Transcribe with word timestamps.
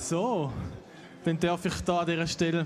So, 0.00 0.52
dann 1.24 1.40
darf 1.40 1.66
ich 1.66 1.80
da 1.80 1.98
an 1.98 2.06
dieser 2.06 2.26
Stelle 2.28 2.64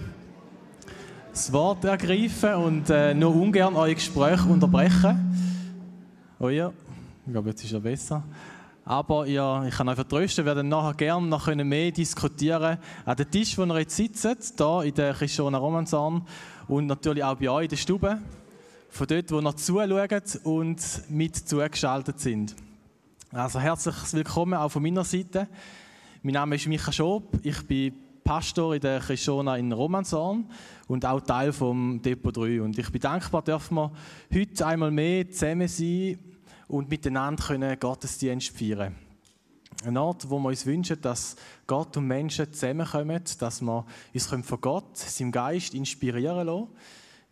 das 1.32 1.50
Wort 1.50 1.82
ergreifen 1.82 2.54
und 2.56 2.90
äh, 2.90 3.14
nur 3.14 3.34
ungern 3.34 3.74
euer 3.74 3.94
Gespräch 3.94 4.44
unterbrechen. 4.44 5.34
Oh 6.38 6.50
ja, 6.50 6.70
ich 7.24 7.32
glaube, 7.32 7.48
jetzt 7.48 7.64
ist 7.64 7.72
ja 7.72 7.78
besser. 7.78 8.22
Aber 8.84 9.26
ja, 9.26 9.64
ich 9.64 9.74
kann 9.74 9.88
euch 9.88 9.94
vertrösten, 9.94 10.44
wir 10.44 10.54
werden 10.54 10.68
nachher 10.68 10.92
gerne 10.92 11.26
noch 11.26 11.46
mehr 11.46 11.90
diskutieren 11.90 12.76
an 13.06 13.16
dem 13.16 13.30
Tisch, 13.30 13.56
wo 13.56 13.64
ihr 13.64 13.78
jetzt 13.78 13.96
sitzt, 13.96 14.58
hier 14.58 14.82
in 14.84 14.94
der 14.94 15.14
Christiana 15.14 15.56
Romanzahn 15.56 16.26
und 16.68 16.86
natürlich 16.86 17.24
auch 17.24 17.36
bei 17.36 17.48
euch 17.48 17.64
in 17.64 17.70
der 17.70 17.76
Stube, 17.76 18.18
von 18.90 19.06
dort, 19.06 19.32
wo 19.32 19.40
ihr 19.40 19.56
zuschaut 19.56 20.40
und 20.44 20.82
mit 21.08 21.36
zugeschaltet 21.36 22.20
sind. 22.20 22.54
Also 23.32 23.58
herzlich 23.58 23.94
willkommen 24.12 24.52
auch 24.52 24.68
von 24.68 24.82
meiner 24.82 25.04
Seite. 25.04 25.48
Mein 26.24 26.34
Name 26.34 26.54
ist 26.54 26.68
Micha 26.68 26.92
Schob, 26.92 27.40
ich 27.42 27.66
bin 27.66 27.92
Pastor 28.22 28.76
in 28.76 28.80
der 28.80 29.00
Christiana 29.00 29.56
in 29.56 29.72
Romanzorn 29.72 30.48
und 30.86 31.04
auch 31.04 31.20
Teil 31.20 31.52
vom 31.52 32.00
Depot 32.00 32.36
3. 32.36 32.62
Und 32.62 32.78
ich 32.78 32.92
bin 32.92 33.00
dankbar, 33.00 33.42
dürfen 33.42 33.74
wir 33.74 33.92
heute 34.32 34.64
einmal 34.64 34.92
mehr 34.92 35.28
zusammen 35.28 35.66
sein 35.66 36.20
und 36.68 36.88
miteinander 36.88 37.42
können 37.42 37.76
Gottesdienst 37.76 38.56
feiern. 38.56 38.94
Ein 39.84 39.96
Ort, 39.96 40.30
wo 40.30 40.38
wir 40.38 40.50
uns 40.50 40.64
wünschen, 40.64 41.00
dass 41.00 41.34
Gott 41.66 41.96
und 41.96 42.06
Menschen 42.06 42.52
zusammenkommen, 42.52 43.20
dass 43.40 43.60
wir 43.60 43.84
uns 44.14 44.26
von 44.26 44.60
Gott, 44.60 44.96
seinem 44.96 45.32
Geist 45.32 45.74
inspirieren 45.74 46.46
lassen, 46.46 46.68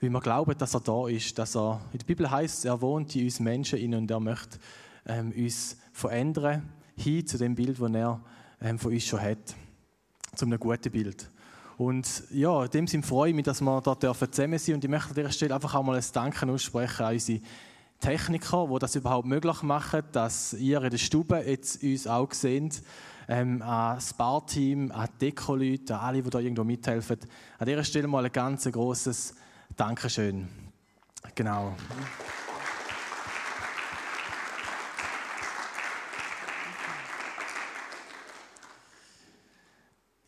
weil 0.00 0.10
wir 0.10 0.20
glauben, 0.20 0.58
dass 0.58 0.74
er 0.74 0.80
da 0.80 1.06
ist, 1.06 1.38
dass 1.38 1.54
er, 1.54 1.80
in 1.92 1.98
der 2.00 2.06
Bibel 2.06 2.28
heißt, 2.28 2.64
er 2.64 2.80
wohnt 2.80 3.14
in 3.14 3.22
uns 3.22 3.38
Menschen 3.38 3.94
und 3.94 4.10
er 4.10 4.18
möchte 4.18 4.58
ähm, 5.06 5.32
uns 5.36 5.76
verändern 5.92 6.68
hin 6.96 7.24
zu 7.24 7.38
dem 7.38 7.54
Bild, 7.54 7.80
das 7.80 7.94
er 7.94 8.20
von 8.78 8.92
uns 8.92 9.04
schon 9.04 9.20
hat. 9.20 9.54
Zu 10.34 10.44
einem 10.44 10.58
guten 10.58 10.90
Bild. 10.90 11.30
Und 11.76 12.24
ja, 12.30 12.64
in 12.64 12.70
dem 12.70 12.86
Sinne 12.86 13.02
freue 13.02 13.30
ich 13.30 13.34
mich, 13.34 13.44
dass 13.44 13.62
wir 13.62 13.80
da 13.80 13.98
zusammen 13.98 14.58
sind 14.58 14.74
und 14.74 14.84
ich 14.84 14.90
möchte 14.90 15.08
an 15.08 15.14
dieser 15.14 15.32
Stelle 15.32 15.54
einfach 15.54 15.74
auch 15.74 15.82
mal 15.82 15.96
ein 15.96 16.04
Danken 16.12 16.50
aussprechen 16.50 17.04
an 17.04 17.14
unsere 17.14 17.40
Techniker, 18.00 18.68
die 18.70 18.78
das 18.78 18.96
überhaupt 18.96 19.26
möglich 19.26 19.62
machen, 19.62 20.02
dass 20.12 20.52
ihr 20.54 20.82
in 20.82 20.90
der 20.90 20.98
Stube 20.98 21.38
jetzt 21.38 21.82
uns 21.82 22.06
auch 22.06 22.32
seht, 22.32 22.82
ähm, 23.28 23.62
an 23.62 23.96
das 23.96 24.12
Barteam, 24.12 24.90
an 24.92 25.08
die 25.20 25.26
Deko-Leute, 25.26 25.98
an 25.98 26.00
alle, 26.00 26.22
die 26.22 26.30
da 26.30 26.38
irgendwo 26.38 26.64
mithelfen. 26.64 27.18
An 27.58 27.66
dieser 27.66 27.84
Stelle 27.84 28.08
mal 28.08 28.24
ein 28.24 28.32
ganz 28.32 28.70
großes 28.70 29.34
Dankeschön. 29.76 30.48
Genau. 31.34 31.74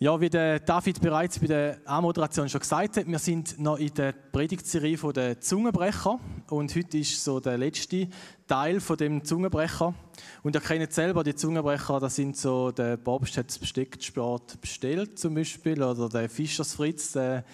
Ja, 0.03 0.20
wie 0.20 0.28
der 0.28 0.58
David 0.58 1.00
bereits 1.00 1.39
bei 1.39 1.47
der 1.47 1.78
Anmoderation 1.84 2.48
schon 2.48 2.58
gesagt 2.58 2.97
hat, 2.97 3.06
wir 3.06 3.20
sind 3.20 3.61
noch 3.61 3.78
in 3.78 3.95
der 3.95 4.11
Predigtserie 4.11 4.97
der 5.12 5.41
Zungenbrecher 5.41 6.19
und 6.50 6.75
heute 6.75 6.98
ist 6.98 7.22
so 7.22 7.39
der 7.39 7.56
letzte 7.56 8.09
Teil 8.48 8.81
von 8.81 8.97
dem 8.97 9.25
Zungenbrecher. 9.25 9.94
Und 10.42 10.56
ihr 10.56 10.61
kennt 10.61 10.92
selber 10.92 11.22
die 11.22 11.36
Zungenbrecher, 11.36 12.00
das 12.00 12.17
sind 12.17 12.36
so 12.36 12.72
der 12.72 12.97
Bobst 12.97 13.36
hat 13.36 13.47
das 13.47 13.61
Bestecksport 13.61 14.61
bestellt 14.61 15.20
zum 15.20 15.36
Beispiel 15.36 15.81
oder 15.81 16.09
der 16.09 16.28
Fischers 16.28 16.75
Fritz, 16.75 17.12
den, 17.12 17.44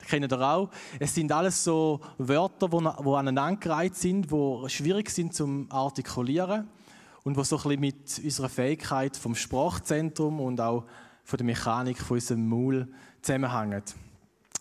den 0.00 0.08
kennt 0.08 0.32
ihr 0.32 0.40
auch. 0.40 0.70
Es 0.98 1.14
sind 1.14 1.30
alles 1.30 1.62
so 1.62 2.00
Wörter, 2.16 2.70
die 2.70 3.10
aneinandergereiht 3.10 3.96
sind, 3.96 4.30
die 4.30 4.68
schwierig 4.68 5.10
sind 5.10 5.34
zum 5.34 5.70
artikulieren 5.70 6.68
und 7.24 7.36
die 7.36 7.44
so 7.44 7.56
ein 7.56 7.62
bisschen 7.64 7.80
mit 7.80 8.20
unserer 8.24 8.48
Fähigkeit 8.48 9.14
vom 9.14 9.34
Sprachzentrum 9.34 10.40
und 10.40 10.58
auch 10.58 10.86
von 11.28 11.36
der 11.36 11.44
Mechanik 11.44 11.98
von 11.98 12.16
unserem 12.16 12.48
Maul 12.48 12.88
zusammenhängen. 13.20 13.82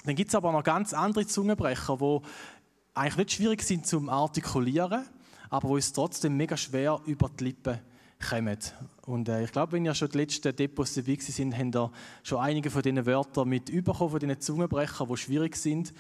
Dann 0.04 0.16
gibt 0.16 0.28
es 0.28 0.36
aber 0.36 0.52
noch 0.52 0.66
ganz 0.66 0.94
andere 0.94 1.26
Zungenbrecher, 1.26 1.96
die 1.96 2.20
eigentlich 2.94 3.16
nicht 3.16 3.32
schwierig 3.32 3.62
sind 3.64 3.88
zum 3.88 4.10
Artikulieren, 4.10 5.06
aber 5.50 5.70
wo 5.70 5.76
uns 5.76 5.94
trotzdem 5.94 6.36
mega 6.36 6.58
schwer 6.58 7.00
über 7.06 7.30
die 7.30 7.46
Lippen 7.46 7.80
kommen. 8.30 8.58
Und 9.06 9.30
äh, 9.30 9.46
ich 9.46 9.54
glaube, 9.54 9.72
wenn 9.72 9.86
ihr 9.86 9.96
schon 9.96 10.10
die 10.10 10.18
letzten 10.18 10.54
Depots 10.54 10.96
dabei 10.96 11.16
sind, 11.22 11.58
habt 11.58 11.74
ihr 11.74 11.92
schon 12.24 12.40
einige 12.40 12.70
von 12.70 12.82
diesen 12.82 13.06
Wörtern 13.06 13.48
mit 13.48 13.70
überkommen, 13.70 14.12
von 14.12 14.20
diesen 14.20 14.42
Zungenbrechern, 14.42 15.08
die 15.08 15.16
schwierig 15.16 15.56
sind. 15.56 15.94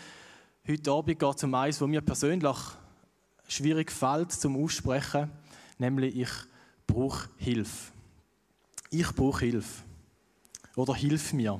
Heute 0.67 0.91
Abend 0.91 1.17
geht 1.17 1.35
es 1.37 1.43
um 1.45 1.53
eines, 1.53 1.79
das 1.79 1.87
mir 1.87 2.01
persönlich 2.01 2.57
schwierig 3.47 3.89
fällt 3.89 4.33
zum 4.33 4.61
Aussprechen, 4.61 5.31
nämlich 5.77 6.13
ich 6.13 6.29
brauche 6.85 7.29
Hilfe. 7.37 7.93
Ich 8.89 9.09
brauche 9.15 9.45
Hilfe 9.45 9.86
oder 10.77 10.95
Hilf 10.95 11.33
mir. 11.33 11.59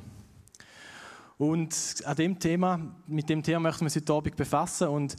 Und 1.38 1.76
an 2.06 2.16
dem 2.16 2.40
Thema, 2.40 2.80
mit 3.08 3.30
dem 3.30 3.44
Thema 3.44 3.60
möchten 3.60 3.82
wir 3.82 3.86
uns 3.86 3.96
heute 3.96 4.14
Abend 4.14 4.36
befassen. 4.36 4.88
Und 4.88 5.16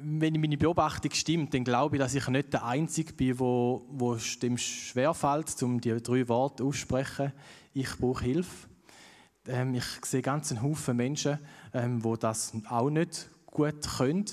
wenn 0.00 0.40
meine 0.40 0.56
Beobachtung 0.56 1.12
stimmt, 1.12 1.54
dann 1.54 1.64
glaube 1.64 1.96
ich, 1.96 2.00
dass 2.00 2.14
ich 2.14 2.26
nicht 2.28 2.52
der 2.52 2.64
Einzige 2.64 3.12
bin, 3.12 3.38
wo, 3.38 3.86
wo 3.90 4.16
dem 4.42 4.56
schwerfällt, 4.56 5.62
um 5.62 5.80
die 5.80 6.02
drei 6.02 6.28
Worte 6.28 6.64
aussprechen. 6.64 7.32
Ich 7.74 7.96
brauche 7.98 8.24
Hilfe. 8.24 8.68
Ähm, 9.46 9.74
ich 9.74 9.84
sehe 10.04 10.22
ganz 10.22 10.50
einen 10.50 10.62
Haufen 10.62 10.96
Menschen, 10.96 11.38
ähm, 11.72 12.02
das 12.18 12.52
auch 12.68 12.90
nicht 12.90 13.28
gut 13.46 13.86
können. 13.98 14.26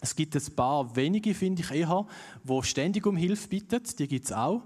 Es 0.00 0.16
gibt 0.16 0.34
ein 0.34 0.56
paar 0.56 0.96
wenige, 0.96 1.32
finde 1.32 1.62
ich 1.62 1.70
eher, 1.70 2.06
die 2.42 2.62
ständig 2.62 3.06
um 3.06 3.16
Hilfe 3.16 3.48
bitten. 3.48 3.82
Die 3.98 4.08
gibt 4.08 4.24
es 4.24 4.32
auch. 4.32 4.62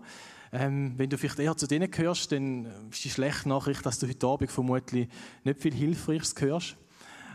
Ähm, 0.58 0.94
wenn 0.96 1.10
du 1.10 1.18
vielleicht 1.18 1.38
eher 1.38 1.54
zu 1.54 1.66
denen 1.66 1.90
gehörst, 1.90 2.32
dann 2.32 2.64
ist 2.90 3.04
die 3.04 3.10
schlechte 3.10 3.46
Nachricht, 3.46 3.84
dass 3.84 3.98
du 3.98 4.08
heute 4.08 4.26
Abend 4.26 4.50
vermutlich 4.50 5.06
nicht 5.44 5.60
viel 5.60 5.74
Hilfreiches 5.74 6.34
hörst. 6.38 6.76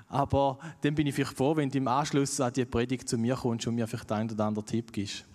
Aber 0.07 0.57
dann 0.81 0.95
bin 0.95 1.05
ich 1.05 1.13
vielleicht 1.13 1.37
froh, 1.37 1.55
wenn 1.55 1.69
du 1.69 1.77
im 1.77 1.87
Anschluss 1.87 2.41
an 2.41 2.51
die 2.51 2.65
Predigt 2.65 3.07
zu 3.07 3.19
mir 3.19 3.35
kommst 3.35 3.67
und 3.67 3.75
mir 3.75 3.87
vielleicht 3.87 4.11
einen 4.11 4.31
oder 4.31 4.45
anderen 4.45 4.65
Tipp 4.65 4.91
gibst. 4.91 5.25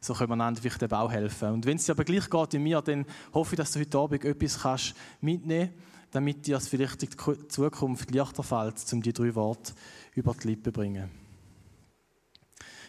So 0.00 0.14
können 0.14 0.30
wir 0.30 0.34
einander 0.34 0.60
vielleicht 0.60 0.80
eben 0.80 0.94
auch 0.94 1.10
helfen. 1.10 1.50
Und 1.50 1.66
wenn 1.66 1.76
es 1.76 1.86
dir 1.86 1.92
aber 1.92 2.04
gleich 2.04 2.30
geht 2.30 2.52
wie 2.52 2.58
mir, 2.60 2.80
dann 2.80 3.04
hoffe 3.34 3.54
ich, 3.54 3.56
dass 3.56 3.72
du 3.72 3.80
heute 3.80 3.98
Abend 3.98 4.24
etwas 4.24 4.60
kannst 4.60 4.94
mitnehmen 5.20 5.70
kannst, 5.74 6.12
damit 6.12 6.46
dir 6.46 6.56
es 6.56 6.68
vielleicht 6.68 7.02
in 7.02 7.48
Zukunft 7.48 8.14
leichter 8.14 8.44
fällt, 8.44 8.92
um 8.92 9.02
die 9.02 9.12
drei 9.12 9.34
Worte 9.34 9.72
über 10.14 10.34
die 10.40 10.48
Lippen 10.48 10.64
zu 10.66 10.72
bringen. 10.72 11.10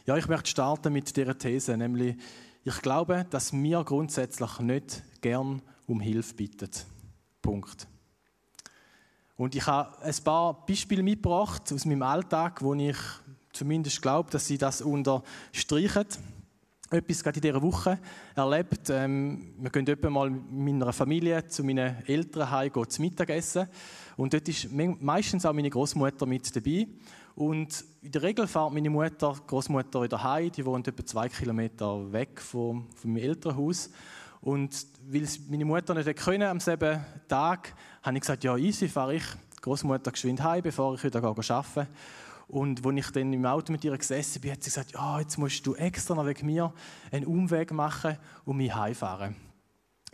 Ja, 0.05 0.17
ich 0.17 0.27
möchte 0.27 0.51
starten 0.51 0.93
mit 0.93 1.15
dieser 1.15 1.35
These, 1.35 1.75
nämlich 1.77 2.15
ich 2.63 2.81
glaube, 2.81 3.25
dass 3.29 3.51
wir 3.51 3.83
grundsätzlich 3.83 4.59
nicht 4.59 5.03
gern 5.21 5.61
um 5.85 5.99
Hilfe 5.99 6.33
bitten. 6.33 6.69
Punkt. 7.41 7.87
Und 9.35 9.55
ich 9.55 9.65
habe 9.67 9.99
ein 10.01 10.15
paar 10.23 10.65
Beispiele 10.65 11.03
mitgebracht 11.03 11.73
aus 11.73 11.85
meinem 11.85 12.03
Alltag, 12.03 12.61
wo 12.61 12.73
ich 12.75 12.97
zumindest 13.51 14.01
glaube, 14.01 14.31
dass 14.31 14.47
sie 14.47 14.57
das 14.57 14.81
unterstreichen. 14.81 16.05
Etwas 16.89 17.23
gerade 17.23 17.37
in 17.37 17.41
dieser 17.41 17.61
Woche 17.61 17.99
erlebt. 18.35 18.89
Ähm, 18.91 19.55
wir 19.57 19.71
gehen 19.71 19.87
etwa 19.87 20.09
mal 20.09 20.29
mit 20.29 20.75
meiner 20.75 20.93
Familie 20.93 21.45
zu 21.47 21.63
meinen 21.63 22.05
Eltern 22.05 22.51
heim 22.51 22.71
zu 22.87 23.01
Mittagessen. 23.01 23.67
Und 24.15 24.33
dort 24.33 24.47
ist 24.47 24.71
meistens 24.71 25.45
auch 25.45 25.53
meine 25.53 25.71
Großmutter 25.71 26.27
mit 26.27 26.55
dabei. 26.55 26.87
Und 27.35 27.83
in 28.01 28.11
der 28.11 28.21
Regel 28.21 28.47
fährt 28.47 28.73
meine 28.73 28.89
Mutter, 28.89 29.35
Großmutter 29.47 30.03
wieder 30.03 30.23
heim. 30.23 30.51
Die 30.51 30.65
wohnt 30.65 30.87
etwa 30.87 31.05
zwei 31.05 31.29
Kilometer 31.29 32.11
weg 32.11 32.39
vom, 32.39 32.87
vom 32.95 33.17
Elternhaus. 33.17 33.89
Und 34.41 34.85
weil 35.07 35.27
meine 35.49 35.65
Mutter 35.65 35.93
nicht 35.93 36.15
können 36.17 36.43
am 36.43 36.59
selben 36.59 37.03
Tag, 37.27 37.73
habe 38.03 38.15
ich 38.17 38.21
gesagt, 38.21 38.43
ja 38.43 38.57
easy, 38.57 38.87
fahre 38.87 39.15
ich 39.15 39.23
Großmutter 39.61 40.11
geschwind 40.11 40.43
heim, 40.43 40.61
bevor 40.61 40.93
ich 40.95 41.03
wieder 41.03 41.23
arbeite. 41.23 41.87
Und 42.49 42.85
als 42.85 42.95
ich 42.97 43.11
dann 43.11 43.31
im 43.31 43.45
Auto 43.45 43.71
mit 43.71 43.83
ihr 43.85 43.97
gesessen 43.97 44.41
bin, 44.41 44.51
hat 44.51 44.61
sie 44.61 44.69
gesagt, 44.69 44.91
ja, 44.91 45.19
jetzt 45.19 45.37
musst 45.37 45.65
du 45.65 45.75
extra 45.75 46.13
noch 46.13 46.25
wegen 46.25 46.45
mir 46.45 46.73
einen 47.11 47.25
Umweg 47.25 47.71
machen 47.71 48.17
und 48.45 48.57
mich 48.57 48.75
heimfahren. 48.75 49.35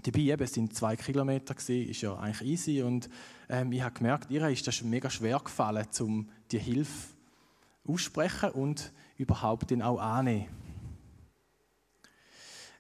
Dabei 0.04 0.20
eben, 0.20 0.44
es 0.44 0.54
sind 0.54 0.74
zwei 0.76 0.96
Kilometer 0.96 1.56
gewesen, 1.56 1.90
ist 1.90 2.02
ja 2.02 2.16
eigentlich 2.16 2.48
easy 2.48 2.84
und 2.84 3.10
ähm, 3.50 3.72
ich 3.72 3.82
habe 3.82 3.96
gemerkt, 3.96 4.30
ihr 4.30 4.48
ist 4.48 4.66
das 4.66 4.82
mega 4.84 5.10
schwer 5.10 5.40
gefallen, 5.40 5.86
um 6.00 6.30
die 6.52 6.60
Hilfe 6.60 7.19
aussprechen 7.90 8.52
und 8.52 8.92
überhaupt 9.18 9.72
dann 9.72 9.82
auch 9.82 10.00
annehmen. 10.00 10.48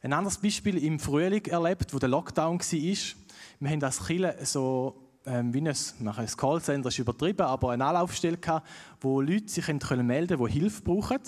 Ein 0.01 0.13
anderes 0.13 0.37
Beispiel 0.37 0.77
im 0.77 0.99
Frühling 0.99 1.45
erlebt, 1.45 1.93
wo 1.93 1.99
der 1.99 2.07
Lockdown 2.07 2.59
war. 2.59 3.15
Wir 3.59 3.69
haben 3.69 3.83
als 3.83 4.05
Kille 4.05 4.37
so 4.45 5.09
ähm, 5.25 5.53
wie 5.53 5.59
ein, 5.59 5.67
ein 5.67 6.27
Callcenter 6.27 6.87
ist 6.87 6.99
übertrieben, 6.99 7.41
aber 7.41 7.71
eine 7.71 7.85
Anlaufstelle 7.85 8.37
gehabt, 8.37 8.67
wo 9.01 9.19
Leute 9.19 9.49
sich 9.49 9.67
melden 9.67 9.79
können, 9.79 10.27
die 10.27 10.51
Hilfe 10.59 10.81
brauchen 10.81 11.19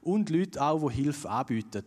und 0.00 0.30
Leute 0.30 0.62
auch, 0.62 0.88
die 0.88 1.02
Hilfe 1.02 1.28
anbieten. 1.28 1.84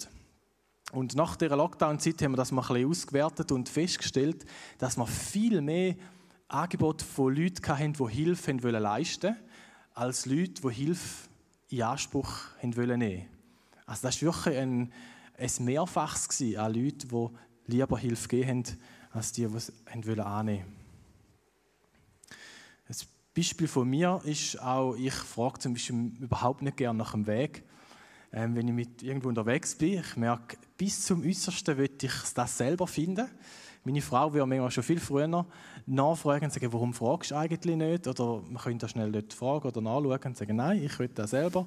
Und 0.92 1.16
nach 1.16 1.36
der 1.36 1.56
Lockdown-Zeit 1.56 2.22
haben 2.22 2.34
wir 2.34 2.38
das 2.38 2.52
mal 2.52 2.62
ein 2.62 2.68
bisschen 2.68 2.90
ausgewertet 2.90 3.52
und 3.52 3.68
festgestellt, 3.68 4.46
dass 4.78 4.96
wir 4.96 5.08
viel 5.08 5.62
mehr 5.62 5.96
Angebote 6.48 7.04
von 7.04 7.36
Leuten 7.36 7.68
hatten, 7.68 7.94
die 7.94 8.08
Hilfe 8.08 8.52
leisten 8.52 9.30
wollten, 9.30 9.38
als 9.94 10.26
Leute, 10.26 10.62
die 10.62 10.74
Hilfe 10.74 11.30
in 11.70 11.82
Anspruch 11.82 12.32
nehmen 12.62 12.76
wollten. 12.78 13.26
Also 13.86 14.08
das 14.08 14.22
war 14.22 14.34
wirklich 14.34 14.58
ein, 14.58 14.92
ein 15.38 15.66
Mehrfaches 15.66 16.42
an 16.58 16.74
Leuten, 16.74 17.08
die 17.68 17.76
lieber 17.78 17.98
Hilfe 17.98 18.28
gegeben 18.28 18.64
haben, 18.66 18.78
als 19.12 19.32
die, 19.32 19.48
die 19.48 19.56
es 19.56 19.72
annehmen 19.92 20.06
wollten. 20.06 20.78
Ein 22.90 22.96
Beispiel 23.36 23.68
von 23.68 23.88
mir 23.88 24.22
ist 24.24 24.60
auch, 24.62 24.96
ich 24.96 25.14
frage 25.14 25.60
zum 25.60 25.74
Beispiel 25.74 26.12
überhaupt 26.20 26.62
nicht 26.62 26.78
gerne 26.78 26.98
nach 26.98 27.12
dem 27.12 27.28
Weg. 27.28 27.64
Ähm, 28.34 28.56
wenn 28.56 28.68
ich 28.68 28.74
mit 28.74 29.04
irgendwo 29.04 29.30
unterwegs 29.30 29.76
bin, 29.76 30.00
ich 30.00 30.16
merke, 30.18 30.58
bis 30.78 31.06
zum 31.06 31.24
Äußersten 31.24 31.78
will 31.78 31.92
ich 32.02 32.12
das 32.34 32.58
selber 32.58 32.88
finden. 32.88 33.30
Meine 33.88 34.02
Frau 34.02 34.34
würde 34.34 34.46
manchmal 34.46 34.70
schon 34.70 34.84
viel 34.84 35.00
früher 35.00 35.46
nachfragen 35.86 36.44
und 36.44 36.52
sagen, 36.52 36.74
warum 36.74 36.94
fragst 36.94 37.32
du 37.32 37.36
eigentlich 37.36 37.78
nicht? 37.78 38.06
Oder 38.06 38.42
man 38.42 38.62
könnte 38.62 38.80
das 38.80 38.92
schnell 38.92 39.14
dort 39.14 39.32
fragen 39.32 39.66
oder 39.66 39.80
nachschauen 39.80 40.20
und 40.26 40.36
sagen, 40.36 40.58
nein, 40.58 40.84
ich 40.84 41.00
will 41.00 41.08
das 41.08 41.30
selber. 41.30 41.66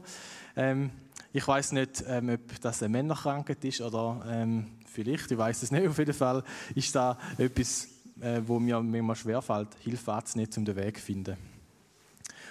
Ähm, 0.54 0.90
ich 1.32 1.48
weiß 1.48 1.72
nicht, 1.72 2.04
ähm, 2.06 2.28
ob 2.28 2.60
das 2.60 2.82
eine 2.82 2.90
Männerkrankheit 2.90 3.64
ist 3.64 3.80
oder 3.80 4.22
ähm, 4.28 4.66
vielleicht, 4.84 5.30
ich 5.30 5.38
weiß 5.38 5.62
es 5.62 5.70
nicht. 5.70 5.86
Auf 5.88 5.98
jeden 5.98 6.12
Fall 6.12 6.44
ist 6.74 6.94
da 6.94 7.16
etwas, 7.38 7.88
äh, 8.20 8.42
wo 8.44 8.60
mir 8.60 8.82
manchmal 8.82 9.16
schwerfällt, 9.16 9.68
Hilfe 9.80 10.12
anzunehmen, 10.12 10.52
um 10.58 10.64
den 10.66 10.76
Weg 10.76 10.98
zu 10.98 11.02
finden. 11.02 11.38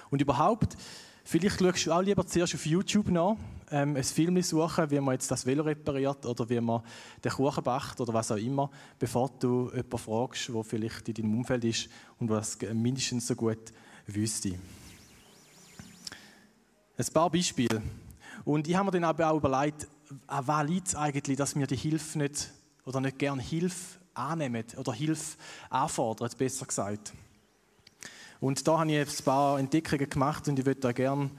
Und 0.10 0.20
überhaupt, 0.20 0.78
vielleicht 1.24 1.60
schaust 1.60 1.86
du 1.86 1.92
auch 1.92 2.02
lieber 2.02 2.26
zuerst 2.26 2.56
auf 2.56 2.66
YouTube 2.66 3.10
nach, 3.10 3.36
ähm, 3.72 3.96
ein 3.96 4.04
Film 4.04 4.42
suchen, 4.42 4.90
wie 4.90 5.00
man 5.00 5.14
jetzt 5.14 5.30
das 5.30 5.46
Velo 5.46 5.64
repariert 5.64 6.26
oder 6.26 6.50
wie 6.50 6.60
man 6.60 6.82
den 7.24 7.32
Kuchen 7.32 7.64
backt 7.64 8.00
oder 8.02 8.14
was 8.14 8.32
auch 8.32 8.38
immer, 8.38 8.70
bevor 8.98 9.30
du 9.40 9.72
jemanden 9.74 9.98
fragst, 9.98 10.50
der 10.50 10.64
vielleicht 10.64 11.08
in 11.10 11.14
deinem 11.16 11.38
Umfeld 11.38 11.64
ist 11.66 11.90
und 12.20 12.30
was 12.30 12.58
mindestens 12.74 13.28
so 13.28 13.36
gut 13.36 13.74
wüsste. 14.08 14.56
Ein 16.98 17.06
paar 17.14 17.30
Beispiele. 17.30 17.82
Und 18.44 18.68
ich 18.68 18.76
habe 18.76 18.86
mir 18.86 18.92
dann 18.92 19.04
aber 19.06 19.32
auch 19.32 19.38
überlegt, 19.38 19.88
an 20.28 20.48
was 20.48 20.68
liegt 20.68 20.88
es 20.88 20.96
eigentlich, 20.96 21.38
dass 21.38 21.56
wir 21.56 21.68
die 21.68 21.76
Hilfe 21.76 22.18
nicht 22.18 22.52
oder 22.86 23.00
nicht 23.00 23.20
gerne 23.20 23.42
Hilfe 23.42 24.00
annehmen 24.14 24.66
oder 24.78 24.94
Hilfe 24.94 25.38
anfordern, 25.70 26.30
besser 26.38 26.66
gesagt. 26.66 27.14
Und 28.40 28.68
da 28.68 28.80
habe 28.80 28.92
ich 28.92 29.00
ein 29.00 29.26
paar 29.26 29.60
Entdeckungen 29.60 30.10
gemacht 30.10 30.48
und 30.48 30.58
ich 30.60 30.66
würde 30.66 30.80
da 30.80 30.92
gerne 30.92 31.30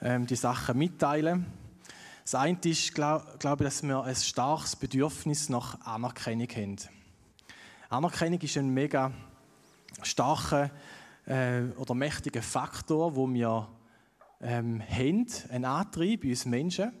ähm, 0.00 0.26
die 0.26 0.36
Sachen 0.36 0.78
mitteilen. 0.78 1.46
Das 2.26 2.34
eine 2.34 2.58
ist, 2.64 2.92
glaube 2.92 3.24
glaub 3.38 3.60
dass 3.60 3.84
wir 3.84 4.02
ein 4.02 4.16
starkes 4.16 4.74
Bedürfnis 4.74 5.48
nach 5.48 5.80
Anerkennung 5.86 6.48
haben. 6.48 6.76
Anerkennung 7.88 8.40
ist 8.40 8.56
ein 8.56 8.68
mega 8.70 9.12
starker 10.02 10.72
äh, 11.26 11.66
oder 11.76 11.94
mächtiger 11.94 12.42
Faktor, 12.42 13.14
wo 13.14 13.32
wir 13.32 13.68
ähm, 14.40 14.82
haben, 14.90 15.26
ein 15.50 15.64
Antrieb 15.64 16.22
bei 16.22 16.30
uns 16.30 16.46
Menschen 16.46 16.92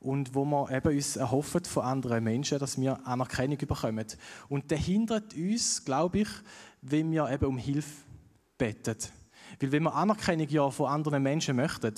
und 0.00 0.34
wo 0.34 0.46
wir 0.46 0.70
eben 0.70 0.96
uns 0.96 1.16
erhoffen 1.16 1.66
von 1.66 1.84
anderen 1.84 2.24
Menschen, 2.24 2.58
dass 2.58 2.80
wir 2.80 3.06
Anerkennung 3.06 3.58
bekommen. 3.58 4.06
Und 4.48 4.70
der 4.70 4.78
hindert 4.78 5.34
uns, 5.34 5.84
glaube 5.84 6.20
ich, 6.20 6.28
wenn 6.80 7.12
wir 7.12 7.28
eben 7.28 7.44
um 7.44 7.58
Hilfe 7.58 8.06
beten. 8.56 8.96
Weil 9.60 9.70
wenn 9.70 9.82
wir 9.82 9.94
Anerkennung 9.94 10.48
ja 10.48 10.70
von 10.70 10.86
anderen 10.86 11.22
Menschen 11.22 11.56
möchten, 11.56 11.92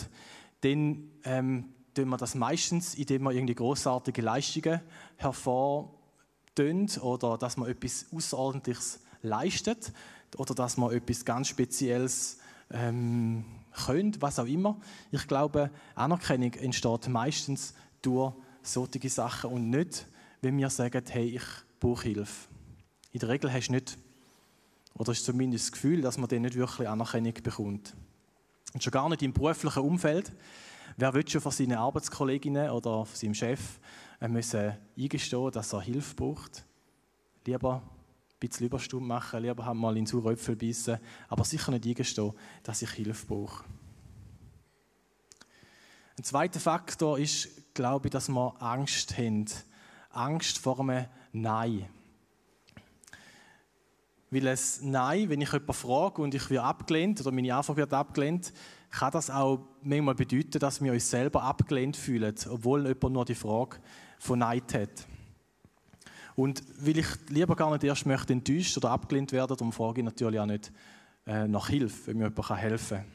dann 0.62 1.10
ähm, 1.22 1.74
tun 1.94 2.08
wir 2.08 2.16
das 2.16 2.34
meistens, 2.34 2.94
indem 2.94 3.22
wir 3.22 3.32
irgendwie 3.32 3.54
großartige 3.54 4.22
Leistungen 4.22 4.80
hervortun 5.16 5.90
oder 7.00 7.38
dass 7.38 7.56
man 7.56 7.70
etwas 7.70 8.06
Außerordentliches 8.14 9.00
leistet 9.22 9.92
oder 10.36 10.54
dass 10.54 10.76
man 10.76 10.92
etwas 10.92 11.24
ganz 11.24 11.48
Spezielles 11.48 12.38
ähm, 12.70 13.44
könnt, 13.86 14.20
was 14.22 14.38
auch 14.38 14.46
immer. 14.46 14.76
Ich 15.10 15.26
glaube, 15.26 15.70
Anerkennung 15.94 16.52
entsteht 16.54 17.08
meistens 17.08 17.74
durch 18.02 18.34
solche 18.62 19.08
Sachen 19.08 19.50
und 19.50 19.70
nicht, 19.70 20.06
wenn 20.40 20.56
wir 20.58 20.70
sagen, 20.70 21.02
hey, 21.08 21.36
ich 21.36 21.42
brauche 21.80 22.04
Hilfe. 22.04 22.48
In 23.12 23.20
der 23.20 23.28
Regel 23.28 23.52
hast 23.52 23.68
du 23.68 23.72
nicht, 23.72 23.98
oder 24.96 25.12
ist 25.12 25.24
zumindest 25.24 25.66
das 25.66 25.72
Gefühl, 25.72 26.00
dass 26.00 26.18
man 26.18 26.28
dann 26.28 26.42
nicht 26.42 26.54
wirklich 26.56 26.88
Anerkennung 26.88 27.34
bekommt. 27.42 27.94
Und 28.72 28.82
schon 28.82 28.90
gar 28.90 29.08
nicht 29.08 29.22
im 29.22 29.32
beruflichen 29.32 29.82
Umfeld. 29.82 30.32
Wer 30.96 31.12
will 31.12 31.28
schon 31.28 31.40
von 31.40 31.50
seinen 31.50 31.76
Arbeitskolleginnen 31.76 32.70
oder 32.70 33.04
von 33.04 33.16
seinem 33.16 33.34
Chef 33.34 33.80
äh, 34.20 34.28
müssen 34.28 34.76
eingestehen, 34.96 35.50
dass 35.50 35.72
er 35.72 35.80
Hilfe 35.80 36.14
braucht? 36.14 36.64
Lieber 37.44 37.82
ein 37.82 38.38
bisschen 38.38 38.66
Überstunden 38.66 39.08
machen, 39.08 39.42
lieber 39.42 39.64
haben 39.64 39.80
mal 39.80 39.96
in 39.96 40.04
den 40.04 40.26
Äpfel 40.26 40.54
beißen, 40.54 40.98
aber 41.28 41.44
sicher 41.44 41.72
nicht 41.72 41.86
eingestehen, 41.86 42.32
dass 42.62 42.82
ich 42.82 42.90
Hilfe 42.90 43.26
brauche. 43.26 43.64
Ein 46.16 46.22
zweiter 46.22 46.60
Faktor 46.60 47.18
ist, 47.18 47.74
glaube 47.74 48.06
ich, 48.06 48.12
dass 48.12 48.28
wir 48.28 48.54
Angst 48.62 49.18
haben. 49.18 49.46
Angst 50.10 50.58
vor 50.58 50.78
einem 50.78 51.06
Nein. 51.32 51.88
Weil 54.30 54.46
es 54.46 54.80
Nein, 54.80 55.28
wenn 55.28 55.40
ich 55.40 55.52
jemanden 55.52 55.72
frage 55.72 56.22
und 56.22 56.34
ich 56.34 56.48
werde 56.50 56.64
abgelehnt 56.64 57.20
oder 57.20 57.32
meine 57.32 57.52
Anfrage 57.52 57.78
wird 57.78 57.92
abgelehnt, 57.92 58.52
kann 58.94 59.12
das 59.12 59.30
auch 59.30 59.66
manchmal 59.82 60.14
bedeuten, 60.14 60.58
dass 60.58 60.82
wir 60.82 60.92
uns 60.92 61.10
selber 61.10 61.42
abgelehnt 61.42 61.96
fühlen, 61.96 62.34
obwohl 62.48 62.86
jemand 62.86 63.12
nur 63.12 63.24
die 63.24 63.34
Frage 63.34 63.78
von 64.18 64.38
Nein 64.38 64.62
hat. 64.72 65.06
Und 66.36 66.62
weil 66.78 66.98
ich 66.98 67.06
lieber 67.28 67.56
gar 67.56 67.70
nicht 67.72 67.84
erst 67.84 68.06
möchte 68.06 68.32
enttäuscht 68.32 68.76
oder 68.76 68.90
abgelehnt 68.90 69.32
werden, 69.32 69.56
darum 69.56 69.72
frage 69.72 70.00
ich 70.00 70.04
natürlich 70.04 70.40
auch 70.40 70.46
nicht 70.46 70.72
äh, 71.26 71.46
nach 71.46 71.68
Hilfe, 71.68 72.08
wenn 72.08 72.18
mir 72.18 72.28
jemand 72.28 72.50
helfen 72.60 72.98
kann. 72.98 73.06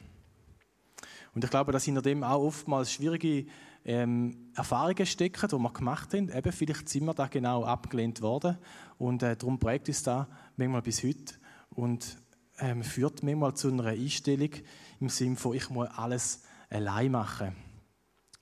Und 1.34 1.44
ich 1.44 1.50
glaube, 1.50 1.72
dass 1.72 1.84
hinter 1.84 2.02
dem 2.02 2.24
auch 2.24 2.42
oftmals 2.42 2.92
schwierige 2.92 3.46
ähm, 3.84 4.50
Erfahrungen 4.54 5.06
stecken, 5.06 5.48
die 5.48 5.56
wir 5.56 5.72
gemacht 5.72 6.12
haben. 6.12 6.28
Eben, 6.28 6.52
vielleicht 6.52 6.88
sind 6.88 7.04
wir 7.04 7.14
da 7.14 7.26
genau 7.26 7.64
abgelehnt 7.64 8.20
worden 8.20 8.58
und 8.98 9.22
äh, 9.22 9.36
darum 9.36 9.58
prägt 9.58 9.88
uns 9.88 10.02
das 10.02 10.26
manchmal 10.56 10.82
bis 10.82 11.02
heute 11.02 11.34
und 11.70 12.18
ähm, 12.60 12.84
führt 12.84 13.22
manchmal 13.22 13.54
zu 13.54 13.68
einer 13.68 13.86
Einstellung 13.86 14.50
im 15.00 15.08
Sinne 15.08 15.36
von, 15.36 15.54
ich 15.54 15.68
muss 15.70 15.88
alles 15.88 16.42
allein 16.68 17.12
machen. 17.12 17.56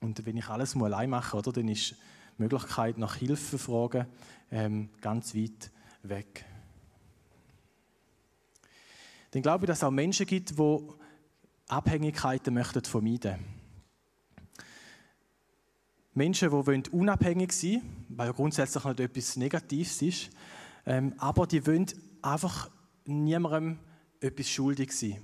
Und 0.01 0.25
wenn 0.25 0.37
ich 0.37 0.47
alles 0.47 0.75
allein 0.75 1.09
machen 1.09 1.41
muss, 1.43 1.53
dann 1.53 1.67
ist 1.67 1.91
die 1.91 2.43
Möglichkeit 2.43 2.97
nach 2.97 3.15
Hilfe 3.15 3.57
fragen 3.57 4.05
ähm, 4.51 4.89
ganz 5.01 5.35
weit 5.35 5.71
weg. 6.03 6.45
Dann 9.31 9.41
glaube 9.41 9.65
ich, 9.65 9.67
dass 9.67 9.79
es 9.79 9.83
auch 9.83 9.91
Menschen 9.91 10.25
gibt, 10.25 10.57
die 10.57 10.77
Abhängigkeiten 11.67 12.53
möchten 12.53 12.83
vermeiden 12.83 13.59
Menschen, 16.13 16.49
die 16.49 16.89
unabhängig 16.89 17.51
sein 17.51 17.75
wollen, 17.75 18.05
weil 18.09 18.27
ja 18.27 18.33
grundsätzlich 18.33 18.83
nicht 18.83 18.99
etwas 18.99 19.37
Negatives 19.37 20.01
ist, 20.01 20.29
ähm, 20.85 21.13
aber 21.17 21.47
die 21.47 21.65
wollen 21.65 21.85
einfach 22.21 22.69
niemandem 23.05 23.79
etwas 24.19 24.49
schuldig 24.49 24.91
sein. 24.91 25.17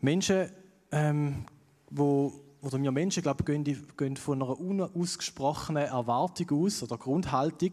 Menschen, 0.00 0.50
ähm, 0.90 1.44
wo, 1.90 2.32
oder 2.60 2.80
wir 2.80 2.90
Menschen, 2.90 3.22
glaube 3.22 3.44
gehen, 3.44 3.64
gehen 3.96 4.16
von 4.16 4.42
einer 4.42 4.58
unausgesprochenen 4.58 5.86
Erwartung 5.86 6.64
aus 6.64 6.82
oder 6.82 6.98
Grundhaltung, 6.98 7.72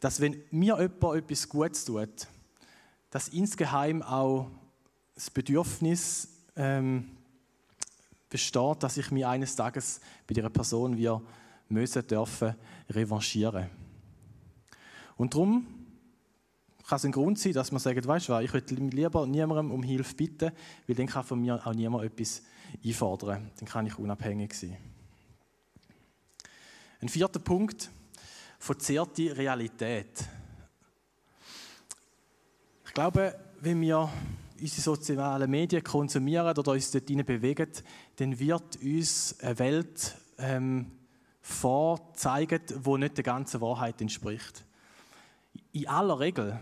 dass 0.00 0.20
wenn 0.20 0.42
mir 0.50 0.78
jemand 0.78 1.16
etwas 1.16 1.48
Gutes 1.48 1.84
tut, 1.84 2.28
dass 3.10 3.28
insgeheim 3.28 4.02
auch 4.02 4.50
das 5.14 5.30
Bedürfnis 5.30 6.28
ähm, 6.56 7.10
besteht, 8.28 8.82
dass 8.82 8.96
ich 8.96 9.10
mich 9.10 9.24
eines 9.24 9.54
Tages 9.54 10.00
bei 10.26 10.34
dieser 10.34 10.50
Person 10.50 10.96
wir 10.96 11.22
müssen 11.68 12.06
dürfen 12.06 12.54
revanchieren. 12.90 13.70
Und 15.16 15.34
darum 15.34 15.83
kann 16.86 16.96
es 16.96 17.04
ein 17.04 17.12
Grund 17.12 17.38
sein, 17.38 17.52
dass 17.52 17.72
man 17.72 17.80
sagt, 17.80 18.06
weißt 18.06 18.28
du 18.28 18.32
was, 18.32 18.44
ich 18.44 18.52
würde 18.52 18.74
lieber 18.74 19.26
niemandem 19.26 19.70
um 19.70 19.82
Hilfe 19.82 20.14
bitten, 20.14 20.52
weil 20.86 20.96
dann 20.96 21.06
kann 21.06 21.24
von 21.24 21.40
mir 21.40 21.66
auch 21.66 21.72
niemand 21.72 22.04
etwas 22.04 22.42
einfordern. 22.84 23.50
Dann 23.58 23.68
kann 23.68 23.86
ich 23.86 23.98
unabhängig 23.98 24.52
sein. 24.52 24.76
Ein 27.00 27.08
vierter 27.08 27.40
Punkt, 27.40 27.90
verzerrte 28.58 29.36
Realität. 29.36 30.24
Ich 32.86 32.92
glaube, 32.94 33.34
wenn 33.60 33.80
wir 33.80 34.08
unsere 34.60 34.82
sozialen 34.82 35.50
Medien 35.50 35.82
konsumieren 35.82 36.56
oder 36.56 36.72
uns 36.72 36.90
dort 36.90 37.06
bewegen, 37.06 37.70
dann 38.16 38.38
wird 38.38 38.76
uns 38.82 39.36
eine 39.40 39.58
Welt 39.58 40.16
ähm, 40.38 40.90
vorzeigen, 41.40 42.60
die 42.68 42.98
nicht 42.98 43.16
der 43.16 43.24
ganzen 43.24 43.60
Wahrheit 43.60 44.00
entspricht. 44.00 44.64
In 45.72 45.88
aller 45.88 46.18
Regel 46.20 46.58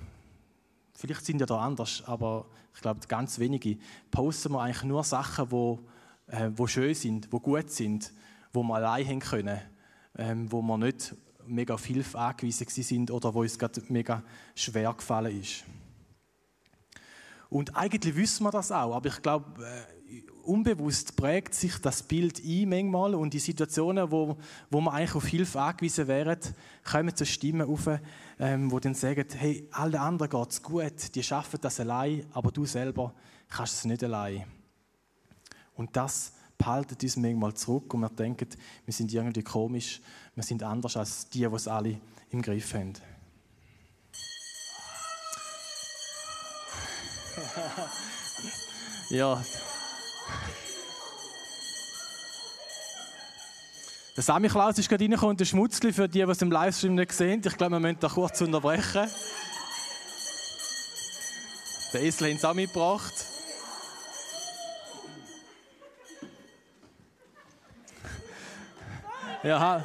Vielleicht 0.95 1.25
sind 1.25 1.41
ja 1.41 1.47
da 1.47 1.59
anders, 1.59 2.03
aber 2.07 2.47
ich 2.75 2.81
glaube, 2.81 3.01
ganz 3.09 3.39
wenige 3.39 3.79
posten 4.11 4.53
wir 4.53 4.61
eigentlich 4.61 4.85
nur 4.85 5.05
Sachen, 5.05 5.51
wo, 5.51 5.81
äh, 6.27 6.51
wo 6.55 6.67
schön 6.67 6.95
sind, 6.95 7.33
wo 7.33 7.41
gut 7.41 7.71
sind, 7.71 8.13
wo 8.53 8.63
wir 8.63 8.75
allein 8.75 9.07
haben 9.07 9.21
können, 9.21 9.61
ähm, 10.17 10.51
wo 10.51 10.63
wir 10.63 10.79
nicht 10.79 11.15
mega 11.47 11.75
auf 11.75 11.85
Hilfe 11.85 12.19
angewiesen 12.19 12.67
sind 12.69 13.11
oder 13.11 13.35
wo 13.35 13.41
uns 13.41 13.59
gerade 13.59 13.83
mega 13.89 14.23
schwer 14.55 14.93
gefallen 14.93 15.41
ist. 15.41 15.65
Und 17.49 17.77
eigentlich 17.77 18.17
wissen 18.17 18.45
wir 18.45 18.51
das 18.51 18.73
auch, 18.73 18.95
aber 18.95 19.09
ich 19.09 19.21
glaube, 19.21 19.63
äh, 19.65 20.02
unbewusst 20.43 21.17
prägt 21.17 21.55
sich 21.55 21.79
das 21.79 22.03
Bild 22.03 22.43
ein 22.45 22.69
manchmal 22.69 23.15
und 23.15 23.33
die 23.33 23.39
Situationen, 23.39 24.11
wo, 24.11 24.37
wo 24.71 24.81
man 24.81 24.95
eigentlich 24.95 25.15
auf 25.15 25.27
Hilfe 25.27 25.61
angewiesen 25.61 26.09
wären, 26.09 26.39
kommen 26.85 27.15
zu 27.15 27.25
Stimmen 27.25 27.69
auf, 27.69 27.89
ähm, 28.39 28.71
wo 28.71 28.79
dann 28.79 28.95
sagen, 28.95 29.27
hey, 29.37 29.69
alle 29.73 30.01
anderen 30.01 30.31
geht 30.31 30.51
es 30.51 30.63
gut, 30.63 31.15
die 31.15 31.23
schaffen 31.23 31.59
das 31.61 31.81
allein, 31.81 32.27
aber 32.33 32.51
du 32.51 32.65
selber 32.65 33.15
kannst 33.49 33.75
es 33.75 33.85
nicht 33.85 34.03
allein. 34.05 34.45
Und 35.75 35.97
das 35.97 36.33
behaltet 36.59 37.03
uns 37.03 37.17
manchmal 37.17 37.55
zurück 37.55 37.93
und 37.95 38.01
wir 38.01 38.09
denken, 38.11 38.49
wir 38.85 38.95
sind 38.95 39.13
irgendwie 39.13 39.43
komisch, 39.43 40.01
wir 40.35 40.45
sind 40.45 40.63
anders 40.63 40.97
als 40.97 41.29
die, 41.29 41.41
die 41.41 41.55
es 41.55 41.67
alle 41.69 41.99
im 42.31 42.41
Griff 42.43 42.75
haben. 42.75 42.93
ja. 49.11 49.43
Der 54.17 54.23
Sammy 54.23 54.49
Klaus 54.49 54.79
ist 54.79 54.89
gerade 54.89 55.05
reingekommen, 55.05 55.37
der 55.37 55.45
Schmutzli 55.45 55.93
für 55.93 56.09
die, 56.09 56.25
die 56.25 56.31
es 56.31 56.43
im 56.43 56.51
Livestream 56.51 56.95
nicht 56.95 57.13
sehen. 57.13 57.43
Ich 57.45 57.57
glaube, 57.57 57.73
wir 57.73 57.81
müssen 57.81 57.99
da 58.01 58.09
kurz 58.09 58.41
unterbrechen. 58.41 59.09
Der 61.93 62.03
Esel 62.03 62.31
hat 62.31 62.39
es 62.39 62.45
auch 62.45 62.55
mitgebracht. 62.55 63.27
Ja. 69.43 69.85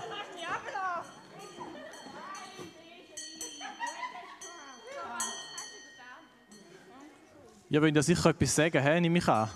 Ja, 7.69 7.81
wollen 7.81 7.93
ja 7.93 8.01
sicher 8.01 8.29
etwas 8.29 8.55
sagen, 8.55 8.81
hä? 8.81 9.01
nehme 9.01 9.17
ich 9.17 9.27
an. 9.27 9.49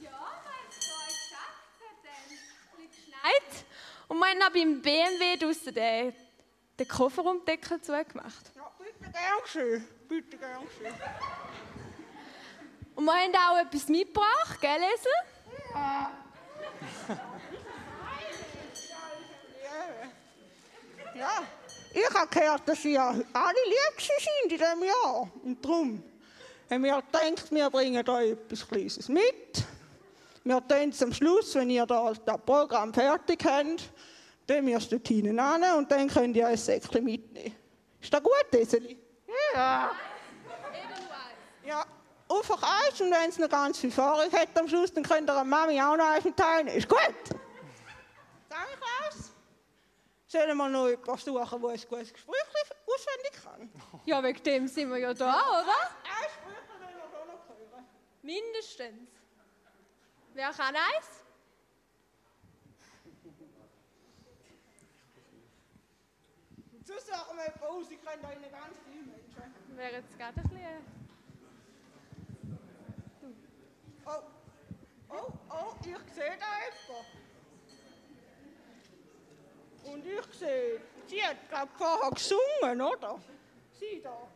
Ja, 0.00 0.10
weil 0.10 0.68
es 0.70 0.76
so 0.80 0.94
geschafft 1.12 1.76
hat, 1.82 1.96
dann 2.04 2.80
ein 2.80 2.88
geschneit. 2.88 3.66
Und 4.08 4.18
wir 4.18 4.26
haben 4.28 4.52
beim 4.54 4.82
Draussen 5.66 5.74
den, 5.74 6.14
den 6.78 6.88
Kofferraumdeckel 6.88 7.80
zugemacht. 7.80 8.52
Ja, 8.54 8.70
bitte 8.78 9.10
gern 9.10 9.42
geschehen. 9.42 9.88
Bitte 10.08 10.36
gern 10.36 10.64
geschehen. 10.66 10.94
Und 12.94 13.04
wir 13.04 13.12
haben 13.12 13.34
auch 13.34 13.66
etwas 13.66 13.88
mitgebracht, 13.88 14.60
gell, 14.60 14.80
Esel? 14.94 15.12
Ja, 21.14 21.42
ich 21.92 22.14
habe 22.14 22.28
gehört, 22.28 22.68
dass 22.68 22.84
ihr 22.84 23.02
alle 23.02 23.24
lieb 23.24 24.00
sind 24.00 24.42
in 24.44 24.48
diesem 24.50 24.84
Jahr. 24.84 25.28
Und 25.42 25.64
darum 25.64 26.02
haben 26.70 26.84
wir 26.84 27.02
gedacht, 27.02 27.50
wir 27.50 27.70
bringen 27.70 28.08
euch 28.08 28.30
etwas 28.32 28.68
Kleines 28.68 29.08
mit. 29.08 29.64
Wir 30.44 30.66
tun 30.68 30.90
es 30.90 31.02
am 31.02 31.12
Schluss, 31.12 31.54
wenn 31.54 31.70
ihr 31.70 31.86
das, 31.86 32.22
das 32.24 32.40
Programm 32.44 32.94
fertig 32.94 33.44
habt, 33.44 33.90
dann 34.46 34.66
wir 34.66 34.76
es 34.76 34.88
dort 34.88 35.06
hinten 35.08 35.38
an 35.38 35.62
und 35.76 35.90
dann 35.90 36.08
könnt 36.08 36.36
ihr 36.36 36.46
ein 36.46 36.56
Säckchen 36.56 37.04
mitnehmen. 37.04 37.56
Ist 38.00 38.12
das 38.12 38.22
gut, 38.22 38.46
Eseli? 38.52 38.98
Ja. 39.54 39.90
Ja, 41.64 41.84
einfach 42.28 42.62
eins 42.62 43.00
und 43.00 43.10
wenn 43.10 43.28
es 43.28 43.38
noch 43.38 43.48
ganz 43.48 43.78
viel 43.78 43.90
Fahrrad 43.90 44.32
hat 44.32 44.56
am 44.56 44.68
Schluss, 44.68 44.92
dann 44.92 45.02
könnt 45.02 45.28
ihr 45.28 45.34
der 45.34 45.44
Mami 45.44 45.80
auch 45.80 45.96
noch 45.96 46.06
eins 46.06 46.24
teilnehmen. 46.36 46.76
Ist 46.76 46.88
gut? 46.88 46.98
Danke, 48.48 48.70
Klaus. 48.78 49.32
Sollen 50.28 50.56
wir 50.56 50.68
noch 50.68 50.88
jemanden 50.88 51.18
suchen, 51.18 51.62
der 51.62 51.70
ein 51.70 51.80
gutes 51.88 52.12
Gespräch 52.12 52.44
auswendig 52.86 53.42
kann? 53.42 53.70
Ja, 54.04 54.22
wegen 54.22 54.42
dem 54.44 54.68
sind 54.68 54.90
wir 54.90 54.98
ja 54.98 55.12
da, 55.12 55.34
oder? 55.34 55.60
Ein 55.60 56.22
Gespräch 56.22 56.68
wollen 56.68 56.80
wir 56.80 57.18
schon 57.18 57.26
noch 57.26 57.48
hören. 57.48 57.84
Mindestens. 58.22 59.10
Wer 60.34 60.50
kann 60.50 60.76
eins? 60.76 61.25
Und 66.86 66.92
sonst 66.92 67.06
suchen 67.08 67.36
wir 67.36 67.68
aus, 67.68 67.90
ich 67.90 68.00
kenne 68.00 68.22
da 68.22 68.30
innen 68.30 68.52
ganz 68.52 68.78
viele 68.84 69.02
Menschen. 69.02 69.76
Wäre 69.76 69.92
jetzt 69.94 70.16
gerade 70.16 70.40
ein 70.40 70.48
bisschen... 70.48 70.86
Oh, 74.06 74.22
oh, 75.08 75.32
oh, 75.50 75.74
ich 75.80 76.14
sehe 76.14 76.38
da 76.38 76.46
jemanden. 76.62 77.26
Und 79.82 80.06
ich 80.06 80.38
sehe, 80.38 80.80
sie 81.08 81.24
hat, 81.24 81.36
ich, 81.42 81.70
vorher 81.76 82.10
gesungen, 82.12 82.80
oder? 82.80 83.18
Sie 83.72 84.00
da. 84.00 84.28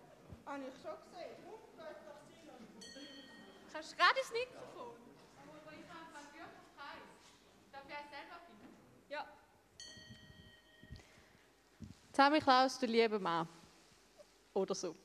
Habe 0.47 0.65
ich 0.67 0.75
schon 0.83 0.97
gesehen. 1.05 1.37
Sie. 2.81 3.73
Kannst 3.73 3.93
du 3.93 3.97
gerade 3.97 4.19
ins 4.19 4.33
Mikrofon? 4.33 4.97
Aber 5.37 5.73
ich 5.73 5.87
habe 5.89 6.19
einen 6.19 6.35
wirklich 6.35 6.67
Preis. 6.77 7.07
Darf 7.71 7.83
ich 7.87 7.95
eins 7.95 8.11
selber 8.11 8.41
finden? 8.45 8.75
Ja. 9.09 9.25
Sammy 12.13 12.41
Klaus, 12.41 12.79
du 12.79 12.87
lieber 12.87 13.21
Mann. 13.21 13.47
Oder 14.53 14.75
so. 14.75 14.97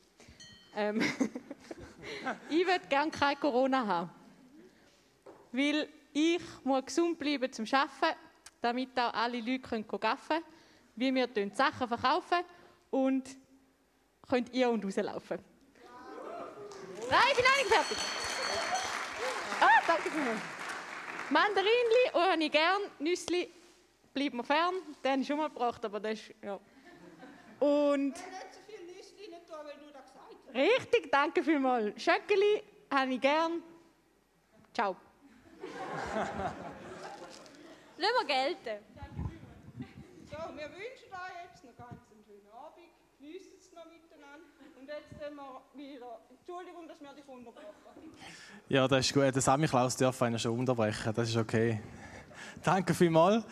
Ähm, 0.76 1.00
ich 2.50 2.66
würde 2.66 2.88
gerne 2.90 3.12
kein 3.12 3.40
Corona 3.40 3.86
haben. 3.86 4.10
Weil 5.52 5.88
ich 6.12 6.42
muss 6.64 6.86
gesund 6.86 7.20
bleiben 7.20 7.52
zum 7.54 7.66
Arbeiten, 7.72 8.18
damit 8.60 9.00
auch 9.00 9.14
alle 9.14 9.40
Leute 9.40 9.68
arbeiten 9.68 9.88
können. 9.88 10.44
Wie 10.96 11.14
wir 11.14 11.28
die 11.28 11.50
Sachen 11.54 11.88
verkaufen 11.88 12.40
und 12.90 13.38
könnt 14.28 14.52
ihr 14.54 14.70
und 14.70 14.84
rauslaufen. 14.84 15.40
Nein, 17.10 17.20
ich 17.30 17.36
bin 17.36 17.46
noch 17.46 17.86
fertig. 17.86 17.98
Ah, 19.62 19.82
danke 19.86 20.10
vielmals. 20.10 20.42
Mandarinli 21.30 22.12
habe 22.14 22.44
ich 22.44 22.52
gern, 22.52 22.82
Nüssli 22.98 23.52
bleibt 24.14 24.34
mir 24.34 24.44
fern. 24.44 24.74
Den 25.04 25.12
habe 25.12 25.22
ich 25.22 25.28
schon 25.28 25.38
mal 25.38 25.50
gebracht, 25.50 25.86
aber 25.86 26.00
das 26.00 26.14
ist, 26.14 26.34
ja. 26.42 26.60
Und 27.60 28.14
Ich 28.16 28.26
will 28.26 28.32
nicht 28.36 28.54
so 28.54 28.60
viel 28.68 28.86
Nüsse 28.86 29.14
rein 29.20 29.46
tun, 29.48 29.58
weil 29.66 29.78
du 29.78 29.92
das 29.94 30.06
gesagt 30.12 30.36
hast. 30.48 30.56
richtig, 30.56 31.12
danke 31.12 31.44
vielmals. 31.44 32.02
Schöckeli 32.02 32.64
habe 32.94 33.14
ich 33.14 33.22
gern. 33.22 33.62
Ciao. 34.74 34.96
Lassen 37.98 38.14
wir 38.20 38.26
gelten. 38.28 38.84
So, 40.30 40.38
wir 40.56 40.70
wünschen 40.70 41.12
euch 41.12 41.36
jetzt 41.50 41.64
noch 41.64 41.76
ganz 41.78 42.02
einen 42.12 42.24
schönen 42.26 42.52
Abend. 42.52 42.90
Genießt 43.20 43.54
es 43.58 43.72
noch 43.74 43.86
miteinander. 43.86 44.46
Und 44.78 44.88
jetzt 44.88 45.10
sind 45.10 45.36
wir 45.36 45.62
wieder. 45.74 46.20
Entschuldigung, 46.30 46.88
dass 46.88 47.00
wir 47.00 47.14
dich 47.14 47.28
unterbrochen 47.28 47.66
haben. 47.86 48.14
Ja, 48.68 48.88
das 48.88 49.06
ist 49.06 49.14
gut. 49.14 49.34
Der 49.34 49.42
Sammy 49.42 49.68
Klaus 49.68 49.96
darf 49.96 50.22
einen 50.22 50.38
schon 50.40 50.60
unterbrechen. 50.60 51.14
Das 51.16 51.30
ist 51.30 51.38
okay. 51.38 51.82
Danke 52.64 52.94
vielmals. 52.94 53.46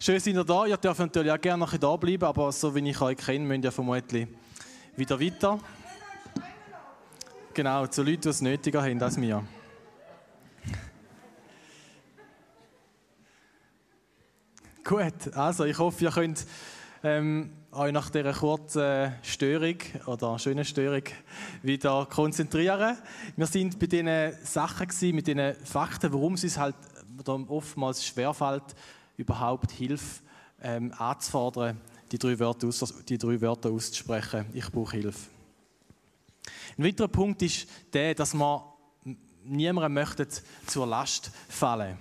Schön, 0.00 0.20
sind 0.20 0.36
ihr 0.36 0.44
da. 0.44 0.64
Ihr 0.64 0.76
dürft 0.76 1.00
natürlich 1.00 1.32
auch 1.32 1.40
gerne 1.40 1.58
noch 1.58 1.76
da 1.76 1.96
bleiben, 1.96 2.22
aber 2.22 2.52
so 2.52 2.72
wie 2.72 2.88
ich 2.88 3.00
euch 3.00 3.16
kenne, 3.16 3.44
müsst 3.44 3.64
ihr 3.64 3.72
vermutlich 3.72 4.28
wieder 4.94 5.18
weiter. 5.18 5.58
Genau, 7.52 7.84
zu 7.88 8.04
Leuten, 8.04 8.20
die 8.20 8.28
es 8.28 8.40
nötiger 8.40 8.80
haben 8.80 9.02
als 9.02 9.20
wir. 9.20 9.44
Gut, 14.84 15.34
also 15.34 15.64
ich 15.64 15.76
hoffe, 15.76 16.04
ihr 16.04 16.12
könnt 16.12 16.46
ähm, 17.02 17.50
euch 17.72 17.92
nach 17.92 18.08
dieser 18.10 18.34
kurzen 18.34 19.14
Störung 19.22 19.78
oder 20.06 20.38
schönen 20.38 20.64
Störung 20.64 21.02
wieder 21.62 22.06
konzentrieren. 22.06 22.96
Wir 23.34 23.46
sind 23.46 23.80
bei 23.80 23.86
diesen 23.86 24.32
Sachen 24.44 24.86
gewesen, 24.86 25.16
mit 25.16 25.26
diesen 25.26 25.56
Fakten, 25.64 26.12
warum 26.12 26.34
es 26.34 26.44
uns 26.44 26.56
halt 26.56 26.76
oftmals 27.26 28.06
schwerfällt, 28.06 28.76
überhaupt 29.18 29.72
Hilfe 29.72 30.22
ähm, 30.62 30.92
anzufordern, 30.96 31.78
die 32.10 32.18
drei, 32.18 32.38
Wörter 32.38 32.68
aus, 32.68 32.94
die 33.06 33.18
drei 33.18 33.38
Wörter 33.40 33.70
auszusprechen. 33.70 34.46
Ich 34.54 34.70
brauche 34.72 34.96
Hilfe. 34.96 35.28
Ein 36.78 36.84
weiterer 36.84 37.08
Punkt 37.08 37.42
ist 37.42 37.68
der, 37.92 38.14
dass 38.14 38.32
man 38.32 38.62
niemandem 39.44 39.92
möchte 39.92 40.26
zur 40.66 40.86
Last 40.86 41.30
fallen. 41.48 41.98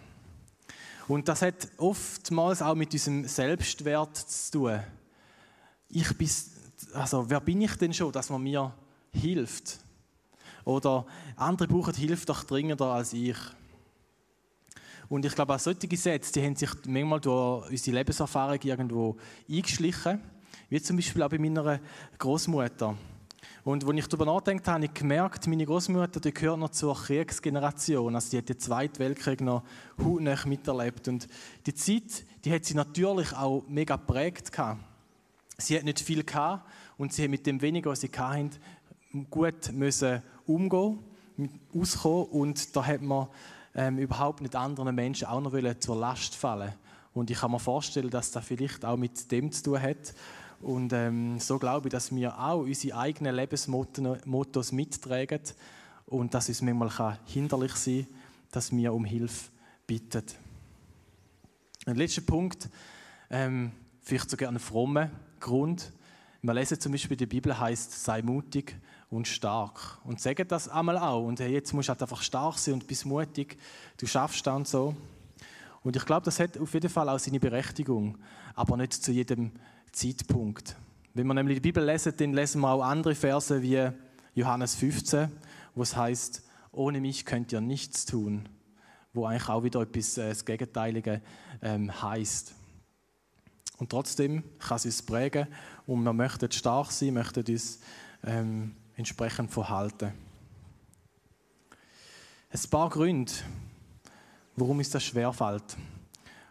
Und 1.07 1.27
das 1.27 1.41
hat 1.41 1.67
oftmals 1.77 2.62
auch 2.62 2.75
mit 2.75 2.93
unserem 2.93 3.25
Selbstwert 3.25 4.15
zu 4.17 4.51
tun. 4.51 4.79
Ich 5.89 6.17
bin, 6.17 6.29
also 6.93 7.29
wer 7.29 7.39
bin 7.39 7.62
ich 7.62 7.75
denn 7.75 7.93
schon, 7.93 8.12
dass 8.12 8.29
man 8.29 8.43
mir 8.43 8.74
hilft? 9.12 9.79
Oder 10.65 11.05
andere 11.38 11.67
brauchen 11.67 11.93
Hilfe 11.93 12.25
doch 12.25 12.43
dringender 12.43 12.88
als 12.88 13.13
ich. 13.13 13.38
Und 15.09 15.25
ich 15.25 15.33
glaube, 15.33 15.55
auch 15.55 15.59
solche 15.59 15.95
Sätze, 15.95 16.33
die 16.33 16.43
haben 16.43 16.55
sich 16.55 16.69
manchmal 16.85 17.21
durch 17.21 17.69
unsere 17.69 17.97
Lebenserfahrung 17.97 18.59
irgendwo 18.61 19.17
eingeschlichen. 19.49 20.21
Wie 20.69 20.81
zum 20.81 20.97
Beispiel 20.97 21.23
auch 21.23 21.29
bei 21.29 21.37
meiner 21.37 21.79
Großmutter. 22.17 22.97
Und 23.63 23.85
als 23.85 23.97
ich 23.97 24.07
darüber 24.07 24.25
nachdenke, 24.25 24.71
habe 24.71 24.85
ich 24.85 24.93
gemerkt, 24.93 25.47
meine 25.47 25.65
Großmutter 25.65 26.19
gehört 26.31 26.59
noch 26.59 26.69
zur 26.69 26.95
Kriegsgeneration. 26.95 28.15
Also 28.15 28.31
die 28.31 28.37
hat 28.37 28.49
den 28.49 28.59
Zweiten 28.59 28.99
Weltkrieg 28.99 29.41
noch 29.41 29.63
hautnah 30.01 30.37
miterlebt. 30.45 31.07
Und 31.07 31.27
die 31.65 31.73
Zeit, 31.73 32.25
die 32.43 32.53
hat 32.53 32.65
sie 32.65 32.75
natürlich 32.75 33.33
auch 33.33 33.63
mega 33.67 33.95
geprägt. 33.95 34.51
Sie 35.57 35.75
hat 35.75 35.83
nicht 35.83 35.99
viel 35.99 36.23
gehabt 36.23 36.65
und 36.97 37.13
sie 37.13 37.23
hat 37.23 37.29
mit 37.29 37.45
dem 37.45 37.61
weniger, 37.61 37.91
was 37.91 38.01
sie 38.01 38.11
hatten, 38.15 38.51
gut 39.29 39.71
müssen 39.71 40.21
umgehen, 40.45 40.99
auskommen. 41.73 42.25
Und 42.27 42.75
da 42.75 42.85
hat 42.85 43.01
man 43.01 43.27
ähm, 43.77 44.00
überhaupt 44.00 44.41
nicht 44.41 44.55
anderen 44.55 44.93
Menschen 44.93 45.27
auch 45.27 45.39
noch 45.39 45.53
zur 45.79 45.96
Last 45.96 46.36
fallen 46.36 46.74
Und 47.13 47.29
ich 47.29 47.38
kann 47.39 47.51
mir 47.51 47.60
vorstellen, 47.60 48.10
dass 48.10 48.31
das 48.31 48.43
vielleicht 48.43 48.84
auch 48.84 48.98
mit 48.98 49.31
dem 49.31 49.51
zu 49.51 49.63
tun 49.63 49.81
hat. 49.81 50.13
Und 50.60 50.91
ähm, 50.93 51.39
so 51.39 51.60
glaube 51.60 51.88
ich, 51.88 51.91
dass 51.91 52.13
wir 52.13 52.38
auch 52.38 52.62
unsere 52.62 52.98
eigenen 52.98 53.36
Lebensmottos 53.36 54.72
mittragen 54.72 55.41
und 56.07 56.34
dass 56.34 56.50
es 56.50 56.63
manchmal 56.63 57.19
hinderlich 57.25 57.74
sein 57.74 58.07
kann, 58.07 58.15
dass 58.51 58.72
wir 58.72 58.93
um 58.93 59.05
Hilfe 59.05 59.51
bitten. 59.86 60.24
Ein 61.86 61.98
letzter 61.98 62.22
Punkt, 62.22 62.69
ähm, 63.29 63.72
vielleicht 64.01 64.29
sogar 64.31 64.50
einen 64.50 64.60
frommen 64.60 65.12
Grund. 65.39 65.91
Wir 66.41 66.53
lesen 66.53 66.79
zum 66.79 66.91
Beispiel 66.91 67.13
in 67.13 67.19
der 67.19 67.25
Bibel 67.27 67.57
heißt 67.57 68.03
sei 68.03 68.24
mutig 68.24 68.75
und 69.09 69.27
stark 69.27 69.99
und 70.03 70.19
sagen 70.19 70.47
das 70.47 70.67
einmal 70.67 70.97
auch 70.97 71.23
und 71.23 71.39
hey, 71.39 71.51
jetzt 71.51 71.73
musst 71.73 71.87
du 71.87 71.91
halt 71.91 72.01
einfach 72.01 72.21
stark 72.21 72.57
sein 72.57 72.75
und 72.75 72.87
bist 72.87 73.05
mutig, 73.05 73.57
du 73.97 74.05
schaffst 74.05 74.45
das 74.45 74.55
und 74.55 74.67
so. 74.67 74.95
Und 75.83 75.95
ich 75.95 76.05
glaube, 76.05 76.25
das 76.25 76.39
hat 76.39 76.57
auf 76.57 76.73
jeden 76.73 76.89
Fall 76.89 77.07
auch 77.07 77.19
seine 77.19 77.39
Berechtigung, 77.39 78.17
aber 78.55 78.75
nicht 78.75 78.93
zu 78.93 79.11
jedem 79.11 79.51
Zeitpunkt. 79.91 80.75
Wenn 81.13 81.27
wir 81.27 81.33
nämlich 81.33 81.57
die 81.57 81.61
Bibel 81.61 81.83
lesen, 81.83 82.13
dann 82.17 82.33
lesen 82.33 82.61
wir 82.61 82.69
auch 82.69 82.83
andere 82.83 83.15
Verse 83.15 83.61
wie 83.61 83.89
Johannes 84.33 84.75
15, 84.75 85.31
wo 85.73 85.83
es 85.83 85.95
heißt, 85.95 86.43
ohne 86.71 86.99
mich 86.99 87.25
könnt 87.25 87.53
ihr 87.53 87.61
nichts 87.61 88.05
tun, 88.05 88.49
wo 89.13 89.25
eigentlich 89.25 89.49
auch 89.49 89.63
wieder 89.63 89.81
etwas 89.81 90.17
äh, 90.17 90.29
das 90.29 90.45
Gegenteilige 90.45 91.21
ähm, 91.61 92.01
heißt. 92.01 92.53
Und 93.77 93.89
trotzdem 93.89 94.43
kann 94.59 94.77
es 94.77 94.85
uns 94.85 95.01
prägen 95.01 95.47
und 95.85 96.03
wir 96.03 96.13
möchten 96.13 96.51
stark 96.51 96.91
sein, 96.91 97.13
möchten 97.13 97.45
uns 97.47 97.79
ähm, 98.23 98.75
entsprechend 98.98 99.51
verhalten. 99.51 100.12
Ein 102.50 102.70
paar 102.70 102.89
Gründe, 102.89 103.32
warum 104.56 104.80
uns 104.80 104.89
das 104.89 105.04
schwerfällt. 105.04 105.77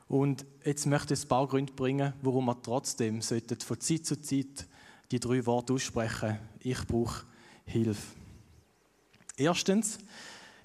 Und 0.09 0.47
jetzt 0.65 0.87
möchte 0.87 1.15
ich 1.15 1.23
ein 1.23 1.29
paar 1.29 1.49
Gründe 1.49 1.73
bringen, 1.73 2.13
warum 2.23 2.47
wir 2.47 2.63
trotzdem 2.63 3.21
sollten 3.21 3.61
von 3.61 3.81
Zeit 3.81 4.07
zu 4.07 4.21
Zeit 4.21 4.67
die 5.11 5.21
drei 5.21 5.45
Worte 5.45 5.73
aussprechen. 5.73 6.39
Ich 6.61 6.87
brauche 6.87 7.25
Hilfe. 7.65 8.15
Erstens, 9.37 9.99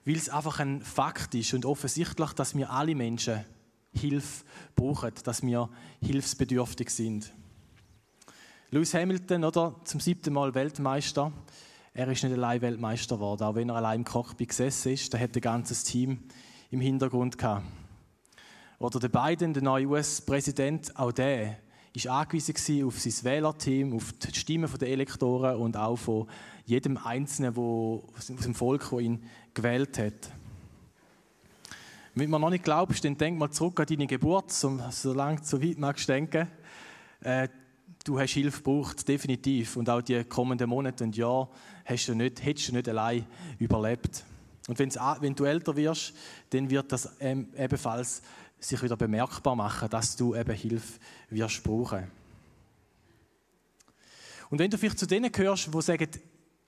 weil 0.06 0.16
es 0.16 0.30
einfach 0.30 0.60
ein 0.60 0.82
Fakt 0.82 1.34
ist 1.34 1.54
und 1.54 1.66
offensichtlich, 1.66 2.32
dass 2.34 2.56
wir 2.56 2.70
alle 2.70 2.96
Menschen 2.96 3.44
Hilfe 3.94 4.46
brauchen, 4.76 5.12
dass 5.24 5.42
wir 5.42 5.70
hilfsbedürftig 6.02 6.90
sind. 6.90 7.34
Lewis 8.70 8.94
Hamilton, 8.94 9.44
oder, 9.44 9.76
zum 9.84 10.00
siebten 10.00 10.34
Mal 10.34 10.54
Weltmeister, 10.54 11.34
er 11.94 12.08
ist 12.08 12.24
nicht 12.24 12.34
allein 12.34 12.62
Weltmeister 12.62 13.16
geworden, 13.16 13.44
auch 13.44 13.56
wenn 13.56 13.70
er 13.70 13.76
allein 13.76 14.00
im 14.00 14.06
Cockpit 14.06 14.50
gesessen 14.50 14.94
ist, 14.94 15.14
da 15.14 15.18
hat 15.18 15.36
ein 15.36 15.42
ganzes 15.42 15.84
Team 15.84 16.20
im 16.70 16.80
Hintergrund 16.80 17.38
gehabt. 17.38 17.66
Oder 18.80 19.00
der 19.00 19.10
Biden, 19.10 19.54
der 19.54 19.62
neue 19.62 19.88
US-Präsident, 19.88 20.98
auch 20.98 21.12
der 21.12 21.58
ist 21.94 22.08
angewiesen 22.08 22.86
auf 22.86 23.00
sein 23.00 23.14
Wählerteam, 23.24 23.94
auf 23.94 24.14
die 24.14 24.34
Stimmen 24.34 24.70
der 24.80 24.88
Elektoren 24.88 25.58
und 25.58 25.76
auch 25.76 25.98
von 25.98 26.28
jedem 26.66 26.98
Einzelnen 26.98 27.56
wo, 27.56 28.08
aus 28.18 28.28
dem 28.28 28.56
Volk, 28.56 28.90
der 28.90 29.00
ihn 29.00 29.24
gewählt 29.54 30.00
hat. 30.00 30.32
Wenn 32.16 32.30
man 32.30 32.42
noch 32.42 32.50
nicht 32.50 32.64
glaubst, 32.64 33.04
dann 33.04 33.18
denk 33.18 33.38
mal 33.38 33.52
zurück 33.52 33.80
an 33.82 33.86
deine 33.86 34.08
Geburt, 34.08 34.52
solange 34.52 35.44
so 35.44 35.62
weit 35.62 35.78
magst 35.78 36.08
du 36.08 36.14
denken. 36.14 36.48
Äh, 37.22 37.50
du 38.04 38.20
hast 38.20 38.32
Hilfe 38.34 38.58
gebraucht, 38.58 39.08
definitiv. 39.08 39.78
Und 39.78 39.90
auch 39.90 40.02
die 40.02 40.24
kommenden 40.24 40.70
Monate 40.70 41.04
und 41.04 41.16
Jahre 41.16 41.50
hast 41.92 42.08
du 42.08 42.16
nicht, 42.16 42.44
hättest 42.44 42.70
du 42.70 42.74
nicht 42.74 42.90
allein 42.90 43.26
überlebt. 43.60 44.24
Und 44.68 44.80
wenn 44.80 45.36
du 45.36 45.46
älter 45.46 45.76
wirst, 45.76 46.14
dann 46.52 46.70
wird 46.70 46.92
das 46.92 47.10
ähm, 47.20 47.48
ebenfalls 47.58 48.22
sich 48.60 48.82
wieder 48.82 48.96
bemerkbar 48.96 49.56
machen, 49.56 49.90
dass 49.90 50.16
du 50.16 50.36
eben 50.36 50.54
Hilfe 50.54 51.00
wirst 51.30 51.64
brauchen. 51.64 52.10
Und 54.50 54.60
wenn 54.60 54.70
du 54.70 54.78
vielleicht 54.78 55.00
zu 55.00 55.08
denen 55.08 55.32
gehörst, 55.32 55.74
die 55.74 55.82
sagen, 55.82 56.08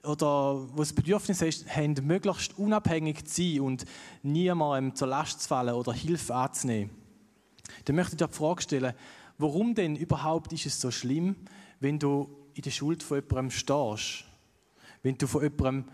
oder 0.04 0.68
wo 0.74 0.80
das 0.80 0.92
Bedürfnis 0.92 1.42
haben, 1.68 1.96
möglichst 2.06 2.58
unabhängig 2.58 3.26
zu 3.26 3.42
sein 3.42 3.60
und 3.62 3.86
niemandem 4.22 4.96
zur 4.96 5.08
Last 5.08 5.42
zu 5.42 5.48
fallen 5.48 5.76
oder 5.76 5.94
Hilfe 5.94 6.36
anzunehmen, 6.36 6.90
dann 7.86 7.96
möchte 7.96 8.14
ich 8.14 8.18
dir 8.18 8.28
die 8.28 8.34
Frage 8.34 8.62
stellen, 8.62 8.94
warum 9.38 9.76
denn 9.76 9.96
überhaupt 9.96 10.52
ist 10.52 10.66
es 10.66 10.82
so 10.82 10.92
schlimm, 10.92 11.36
wenn 11.80 12.00
du 12.00 12.28
in 12.54 12.64
der 12.64 12.72
Schuld 12.72 13.04
von 13.04 13.22
jemandem 13.22 13.52
stehst, 13.52 14.26
wenn 15.04 15.18
du 15.18 15.28
von 15.28 15.44
jemandem 15.44 15.86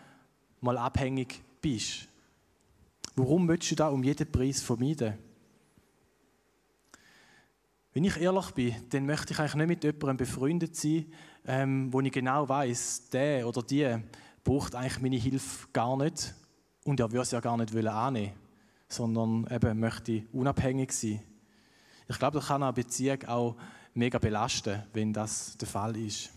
mal 0.61 0.77
abhängig 0.77 1.41
bist? 1.61 2.07
Warum 3.15 3.45
möchtest 3.45 3.71
du 3.71 3.75
da 3.75 3.89
um 3.89 4.03
jeden 4.03 4.31
Preis 4.31 4.61
vermeiden? 4.61 5.17
Wenn 7.91 8.05
ich 8.05 8.17
ehrlich 8.17 8.51
bin, 8.51 8.75
dann 8.91 9.05
möchte 9.05 9.33
ich 9.33 9.39
eigentlich 9.39 9.55
nicht 9.55 9.67
mit 9.67 9.83
jemandem 9.83 10.17
befreundet 10.17 10.75
sein, 10.75 11.11
ähm, 11.45 11.91
wo 11.91 11.99
ich 11.99 12.11
genau 12.11 12.47
weiß, 12.47 13.09
der 13.09 13.45
oder 13.45 13.61
die 13.61 13.97
braucht 14.43 14.75
eigentlich 14.75 15.01
meine 15.01 15.17
Hilfe 15.17 15.67
gar 15.73 15.97
nicht 15.97 16.33
und 16.85 16.99
er 16.99 17.11
würde 17.11 17.23
es 17.23 17.31
ja 17.31 17.41
gar 17.41 17.57
nicht 17.57 17.75
annehmen 17.75 18.31
sondern 18.89 19.47
eben 19.51 19.79
möchte 19.79 20.23
unabhängig 20.33 20.91
sein. 20.91 21.21
Ich 22.07 22.17
glaube, 22.17 22.39
das 22.39 22.47
kann 22.47 22.63
eine 22.63 22.73
Beziehung 22.73 23.23
auch 23.25 23.55
mega 23.93 24.17
belasten, 24.17 24.83
wenn 24.93 25.13
das 25.13 25.55
der 25.57 25.67
Fall 25.67 25.95
ist. 25.95 26.31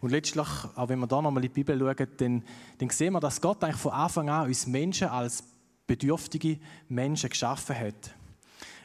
Und 0.00 0.10
letztlich, 0.10 0.46
auch 0.74 0.88
wenn 0.88 0.98
wir 0.98 1.06
da 1.06 1.20
nochmal 1.20 1.44
in 1.44 1.52
die 1.52 1.62
Bibel 1.62 1.78
schauen, 1.78 2.08
dann, 2.16 2.44
dann 2.78 2.90
sehen 2.90 3.12
wir, 3.12 3.20
dass 3.20 3.40
Gott 3.40 3.62
eigentlich 3.62 3.76
von 3.76 3.92
Anfang 3.92 4.30
an 4.30 4.46
uns 4.46 4.66
Menschen 4.66 5.08
als 5.08 5.44
bedürftige 5.86 6.58
Menschen 6.88 7.28
geschaffen 7.28 7.78
hat. 7.78 8.14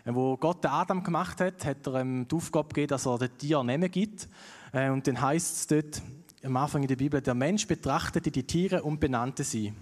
Wo 0.06 0.38
Gott 0.38 0.64
den 0.64 0.72
Adam 0.72 1.04
gemacht 1.04 1.40
hat, 1.42 1.66
hat 1.66 1.88
er 1.88 2.02
ihm 2.02 2.28
die 2.28 2.36
Aufgabe 2.36 2.68
gegeben, 2.68 2.90
dass 2.90 3.06
er 3.06 3.18
den 3.18 3.38
Tier 3.38 3.64
Namen 3.64 3.90
gibt. 3.90 4.28
Äh, 4.72 4.90
und 4.90 5.08
dann 5.08 5.20
heißt 5.20 5.56
es 5.56 5.68
dort 5.68 6.02
am 6.44 6.58
Anfang 6.58 6.84
in 6.84 6.88
der 6.88 6.96
Bibel, 6.96 7.22
der 7.22 7.34
Mensch 7.34 7.66
betrachtete 7.66 8.30
die 8.30 8.46
Tiere 8.46 8.84
und 8.84 9.00
benannte 9.00 9.44
sie. 9.44 9.74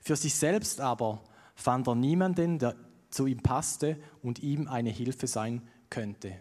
Für 0.00 0.14
sich 0.14 0.34
selbst 0.34 0.80
aber 0.80 1.20
fand 1.56 1.88
er 1.88 1.96
niemanden, 1.96 2.58
der 2.58 2.76
zu 3.10 3.26
ihm 3.26 3.40
passte 3.40 3.96
und 4.22 4.38
ihm 4.38 4.68
eine 4.68 4.90
Hilfe 4.90 5.26
sein 5.26 5.62
könnte. 5.88 6.36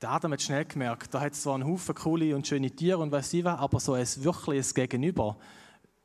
Der 0.00 0.10
Adam 0.10 0.32
hat 0.32 0.42
schnell 0.42 0.64
gemerkt, 0.64 1.12
da 1.12 1.20
hat 1.20 1.34
zwar 1.34 1.56
einen 1.56 1.66
Haufen 1.66 1.94
coole 1.94 2.36
und 2.36 2.46
schöne 2.46 2.70
Tiere 2.70 2.98
und 2.98 3.10
weiß 3.10 3.32
ich 3.32 3.44
was, 3.44 3.58
aber 3.58 3.80
so 3.80 3.94
ein 3.94 4.06
wirkliches 4.18 4.72
Gegenüber, 4.72 5.36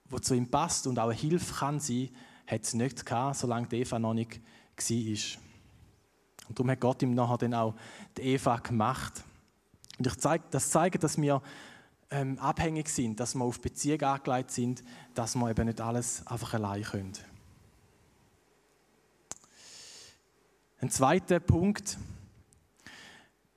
wo 0.10 0.18
zu 0.18 0.34
ihm 0.34 0.50
passt 0.50 0.88
und 0.88 0.98
auch 0.98 1.10
eine 1.10 1.14
Hilfe 1.14 1.54
kann 1.54 1.80
sein, 1.80 2.10
hat 2.48 2.64
es 2.64 2.74
nicht 2.74 3.06
gehabt, 3.06 3.38
solange 3.38 3.68
die 3.68 3.82
Eva 3.82 4.00
noch 4.00 4.16
nicht 4.16 4.40
war. 4.78 5.40
Und 6.50 6.60
darum 6.60 6.72
hat 6.72 6.80
Gott 6.80 7.04
ihm 7.04 7.14
nachher 7.14 7.38
dann 7.38 7.54
auch 7.54 7.76
die 8.18 8.22
Eva 8.24 8.58
gemacht. 8.58 9.24
Und 10.00 10.08
ich 10.08 10.16
zeig, 10.18 10.50
das 10.50 10.72
zeigt, 10.72 11.04
dass 11.04 11.22
wir 11.22 11.42
ähm, 12.10 12.40
abhängig 12.40 12.90
sind, 12.90 13.20
dass 13.20 13.36
wir 13.36 13.44
auf 13.44 13.62
Beziehung 13.62 14.02
angelegt 14.02 14.52
sind, 14.52 14.84
dass 15.14 15.36
wir 15.36 15.50
eben 15.52 15.68
nicht 15.68 15.80
alles 15.80 16.26
einfach 16.26 16.56
allein 16.56 16.82
können. 16.82 17.14
Ein 20.82 20.90
zweiter 20.90 21.40
Punkt 21.40 21.98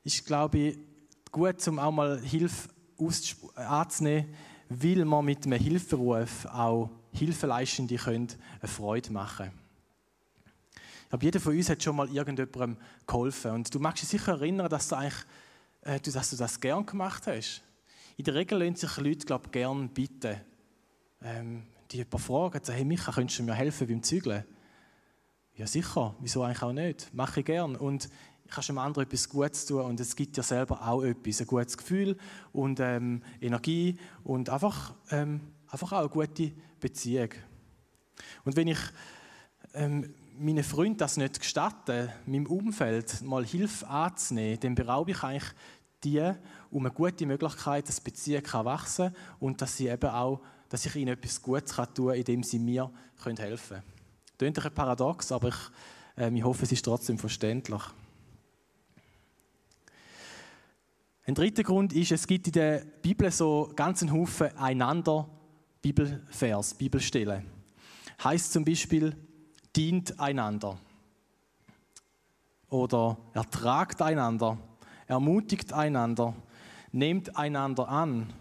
ist, 0.07 0.25
glaube 0.25 0.59
ich, 0.59 0.79
gut, 1.33 1.66
um 1.66 1.79
auch 1.79 1.90
mal 1.90 2.21
Hilfe 2.21 2.69
anzunehmen, 3.57 4.33
weil 4.69 5.05
man 5.05 5.25
mit 5.25 5.45
einem 5.45 5.61
Hilferuf 5.61 6.47
auch 6.47 6.90
Hilfeleistende 7.12 7.97
können 7.97 8.29
eine 8.61 8.69
Freude 8.69 9.12
machen 9.12 9.51
Ich 10.75 11.09
glaube, 11.09 11.25
jeder 11.25 11.40
von 11.40 11.57
uns 11.57 11.69
hat 11.69 11.83
schon 11.83 11.97
mal 11.97 12.09
irgendjemandem 12.09 12.77
geholfen. 13.07 13.51
Und 13.53 13.75
du 13.75 13.81
magst 13.81 14.03
dich 14.03 14.11
sicher 14.11 14.33
erinnern, 14.33 14.69
dass 14.69 14.88
du, 14.88 14.97
eigentlich, 14.97 15.25
äh, 15.83 15.99
dass 15.99 16.31
du 16.31 16.37
das 16.37 16.61
gern 16.61 16.87
gemacht 16.87 17.27
hast. 17.27 17.62
In 18.16 18.25
der 18.25 18.35
Regel 18.35 18.59
lassen 18.59 18.77
sich 18.77 18.97
Leute, 18.99 19.27
glaube 19.27 19.47
ich, 19.47 19.53
gern 19.53 19.88
bitten. 19.88 20.40
Ähm, 21.23 21.64
die 21.90 21.99
jemand 21.99 22.21
fragen, 22.21 22.64
sagen, 22.64 22.77
hey 22.77 22.85
Micha, 22.85 23.12
könntest 23.12 23.38
du 23.38 23.42
mir 23.42 23.55
helfen 23.55 23.87
beim 23.87 24.03
Zügeln? 24.03 24.45
Ja, 25.55 25.66
sicher. 25.66 26.14
Wieso 26.21 26.42
eigentlich 26.42 26.62
auch 26.62 26.73
nicht? 26.73 27.12
Mache 27.14 27.40
ich 27.40 27.47
gern. 27.47 27.77
Und 27.77 28.09
ich 28.47 28.55
kann 28.55 28.65
dem 28.65 28.79
anderen 28.79 29.07
etwas 29.07 29.29
Gutes 29.29 29.67
tun 29.67 29.83
und 29.83 30.01
es 30.01 30.15
gibt 30.15 30.37
dir 30.37 30.43
selber 30.43 30.87
auch 30.87 31.03
etwas, 31.03 31.41
ein 31.41 31.47
gutes 31.47 31.77
Gefühl 31.77 32.17
und 32.53 32.79
ähm, 32.81 33.23
Energie 33.41 33.99
und 34.23 34.49
einfach, 34.49 34.95
ähm, 35.11 35.41
einfach 35.69 35.93
auch 35.93 36.01
eine 36.01 36.09
gute 36.09 36.53
Beziehung. 36.81 37.31
Und 38.45 38.57
wenn 38.57 38.69
ich 38.69 38.79
ähm, 39.75 40.15
meinen 40.39 40.65
Freunden 40.65 40.99
das 40.99 41.17
nicht 41.17 41.41
gestatte, 41.41 42.13
meinem 42.27 42.47
Umfeld 42.47 43.23
mal 43.23 43.45
Hilfe 43.45 43.89
anzunehmen, 43.89 44.61
dann 44.61 44.75
beraube 44.75 45.11
ich 45.11 45.23
eigentlich 45.23 45.53
die 46.05 46.33
um 46.71 46.85
eine 46.87 46.95
gute 46.95 47.27
Möglichkeit, 47.27 47.89
dass 47.89 47.97
die 47.97 48.11
Beziehung 48.11 48.43
kann 48.43 48.65
wachsen 48.65 49.13
kann 49.13 49.17
und 49.41 49.61
dass, 49.61 49.77
sie 49.77 49.89
eben 49.89 50.11
auch, 50.11 50.41
dass 50.69 50.87
ich 50.87 50.95
ihnen 50.95 51.15
etwas 51.15 51.43
Gutes 51.43 51.75
kann 51.75 51.93
tun 51.95 52.09
kann, 52.09 52.17
indem 52.17 52.43
sie 52.43 52.59
mir 52.59 52.91
helfen 53.25 53.37
können. 53.37 53.83
Das 54.27 54.39
klingt 54.39 54.65
ein 54.65 54.75
paradox, 54.75 55.33
aber 55.33 55.49
ich, 55.49 55.57
äh, 56.17 56.31
ich 56.33 56.45
hoffe, 56.45 56.65
es 56.65 56.73
ist 56.73 56.85
trotzdem 56.85 57.19
verständlich. 57.19 57.83
Ein 61.29 61.35
dritter 61.35 61.65
Grund 61.65 61.93
ist, 61.93 62.12
es 62.12 62.25
gibt 62.25 62.47
in 62.47 62.53
der 62.53 62.85
Bibel 63.03 63.29
so 63.33 63.73
ganzen 63.75 64.12
Haufen 64.12 64.57
einander 64.57 65.29
Bibelvers, 65.83 66.75
Bibelstelle. 66.75 67.43
Heißt 68.23 68.53
zum 68.53 68.65
Beispiel, 68.65 69.17
dient 69.75 70.21
einander. 70.21 70.79
Oder 72.69 73.17
ertragt 73.33 74.01
einander, 74.03 74.57
ermutigt 75.09 75.73
einander, 75.73 76.33
nehmt 76.93 77.37
einander 77.37 77.89
an, 77.89 78.33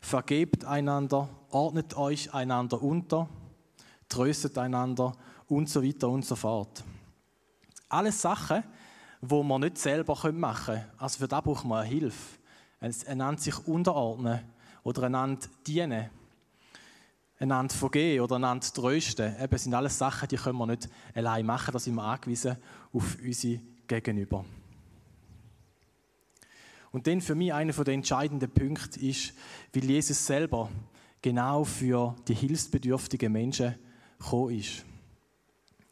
vergebt 0.00 0.64
einander, 0.64 1.28
ordnet 1.50 1.94
euch 1.94 2.32
einander 2.32 2.80
unter, 2.82 3.28
tröstet 4.08 4.56
einander 4.56 5.12
und 5.46 5.68
so 5.68 5.84
weiter 5.84 6.08
und 6.08 6.24
so 6.24 6.36
fort. 6.36 6.84
Alles 7.90 8.22
Sachen, 8.22 8.64
wo 9.20 9.42
man 9.42 9.60
nicht 9.60 9.78
selber 9.78 10.16
machen 10.32 10.74
können. 10.74 10.84
Also 10.98 11.18
für 11.18 11.28
das 11.28 11.42
braucht 11.42 11.64
man 11.64 11.86
Hilfe. 11.86 12.38
Einander 12.80 13.40
sich 13.40 13.66
unterordnen 13.66 14.40
oder 14.82 15.04
einander 15.04 15.46
dienen. 15.66 16.08
Einander 17.38 17.74
vergeben 17.74 18.24
oder 18.24 18.36
einander 18.36 18.66
trösten. 18.66 19.34
Eben, 19.36 19.50
das 19.50 19.64
sind 19.64 19.74
alles 19.74 19.98
Sachen, 19.98 20.28
die 20.28 20.36
können 20.36 20.58
wir 20.58 20.66
nicht 20.66 20.88
allein 21.14 21.44
machen. 21.44 21.72
Da 21.72 21.78
sind 21.78 21.94
wir 21.94 22.04
angewiesen 22.04 22.56
auf 22.92 23.16
unsere 23.22 23.60
Gegenüber. 23.86 24.44
Und 26.92 27.06
dann 27.06 27.20
für 27.20 27.34
mich 27.34 27.52
einer 27.52 27.72
der 27.72 27.94
entscheidenden 27.94 28.50
Punkte 28.50 29.00
ist, 29.00 29.32
weil 29.72 29.84
Jesus 29.84 30.26
selber 30.26 30.68
genau 31.22 31.64
für 31.64 32.16
die 32.26 32.34
hilfsbedürftigen 32.34 33.30
Menschen 33.30 33.74
gekommen 34.18 34.58
ist. 34.58 34.84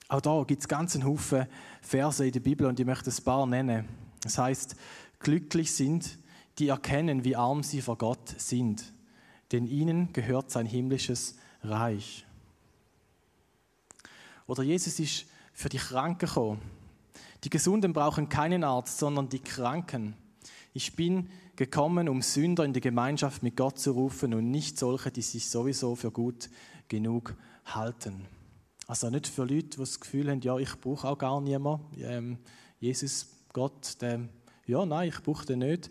Auch 0.09 0.23
da 0.23 0.43
gibt 0.45 0.63
es 0.63 0.69
ganz 0.69 0.95
einen 0.95 1.05
Haufen 1.05 1.47
Verse 1.81 2.25
in 2.25 2.33
der 2.33 2.41
Bibel 2.41 2.67
und 2.67 2.79
ich 2.79 2.87
möchte 2.87 3.11
ein 3.11 3.25
paar 3.25 3.47
nennen. 3.47 3.89
Das 4.21 4.39
heißt, 4.39 4.77
glücklich 5.21 5.73
sind, 5.73 6.19
die 6.59 6.69
erkennen, 6.69 7.25
wie 7.25 7.37
arm 7.37 7.63
sie 7.63 7.81
vor 7.81 7.97
Gott 7.97 8.35
sind, 8.39 8.93
denn 9.53 9.67
ihnen 9.67 10.13
gehört 10.13 10.51
sein 10.51 10.67
himmlisches 10.67 11.37
Reich. 11.63 12.27
Oder 14.47 14.63
Jesus 14.63 14.99
ist 14.99 15.27
für 15.53 15.69
die 15.69 15.79
Kranken 15.79 16.27
gekommen. 16.27 16.63
Die 17.45 17.51
Gesunden 17.51 17.93
brauchen 17.93 18.29
keinen 18.29 18.65
Arzt, 18.65 18.99
sondern 18.99 19.29
die 19.29 19.39
Kranken. 19.39 20.15
Ich 20.73 20.97
bin 20.97 21.31
gekommen, 21.57 22.09
um 22.09 22.23
Sünder 22.23 22.65
in 22.65 22.73
die 22.73 22.81
Gemeinschaft 22.81 23.43
mit 23.43 23.57
Gott 23.57 23.79
zu 23.79 23.93
rufen 23.93 24.35
und 24.35 24.51
nicht 24.51 24.79
solche, 24.79 25.11
die 25.11 25.23
sich 25.23 25.49
sowieso 25.49 25.95
für 25.95 26.11
gut 26.11 26.49
genug 26.89 27.35
halten. 27.65 28.27
Also 28.89 29.11
nicht 29.11 29.27
für 29.27 29.43
Leute, 29.43 29.69
die 29.69 29.77
das 29.77 30.01
Gefühl 30.01 30.31
haben, 30.31 30.41
ja, 30.41 30.57
ich 30.57 30.75
brauche 30.81 31.07
auch 31.07 31.19
gar 31.19 31.41
niemanden. 31.43 31.87
Ähm, 32.01 32.39
Jesus, 32.81 33.29
Gott, 33.53 34.01
der, 34.01 34.29
ja, 34.67 34.87
nein, 34.87 35.11
ich 35.11 35.23
brauche 35.23 35.45
den 35.45 35.59
nicht. 35.59 35.91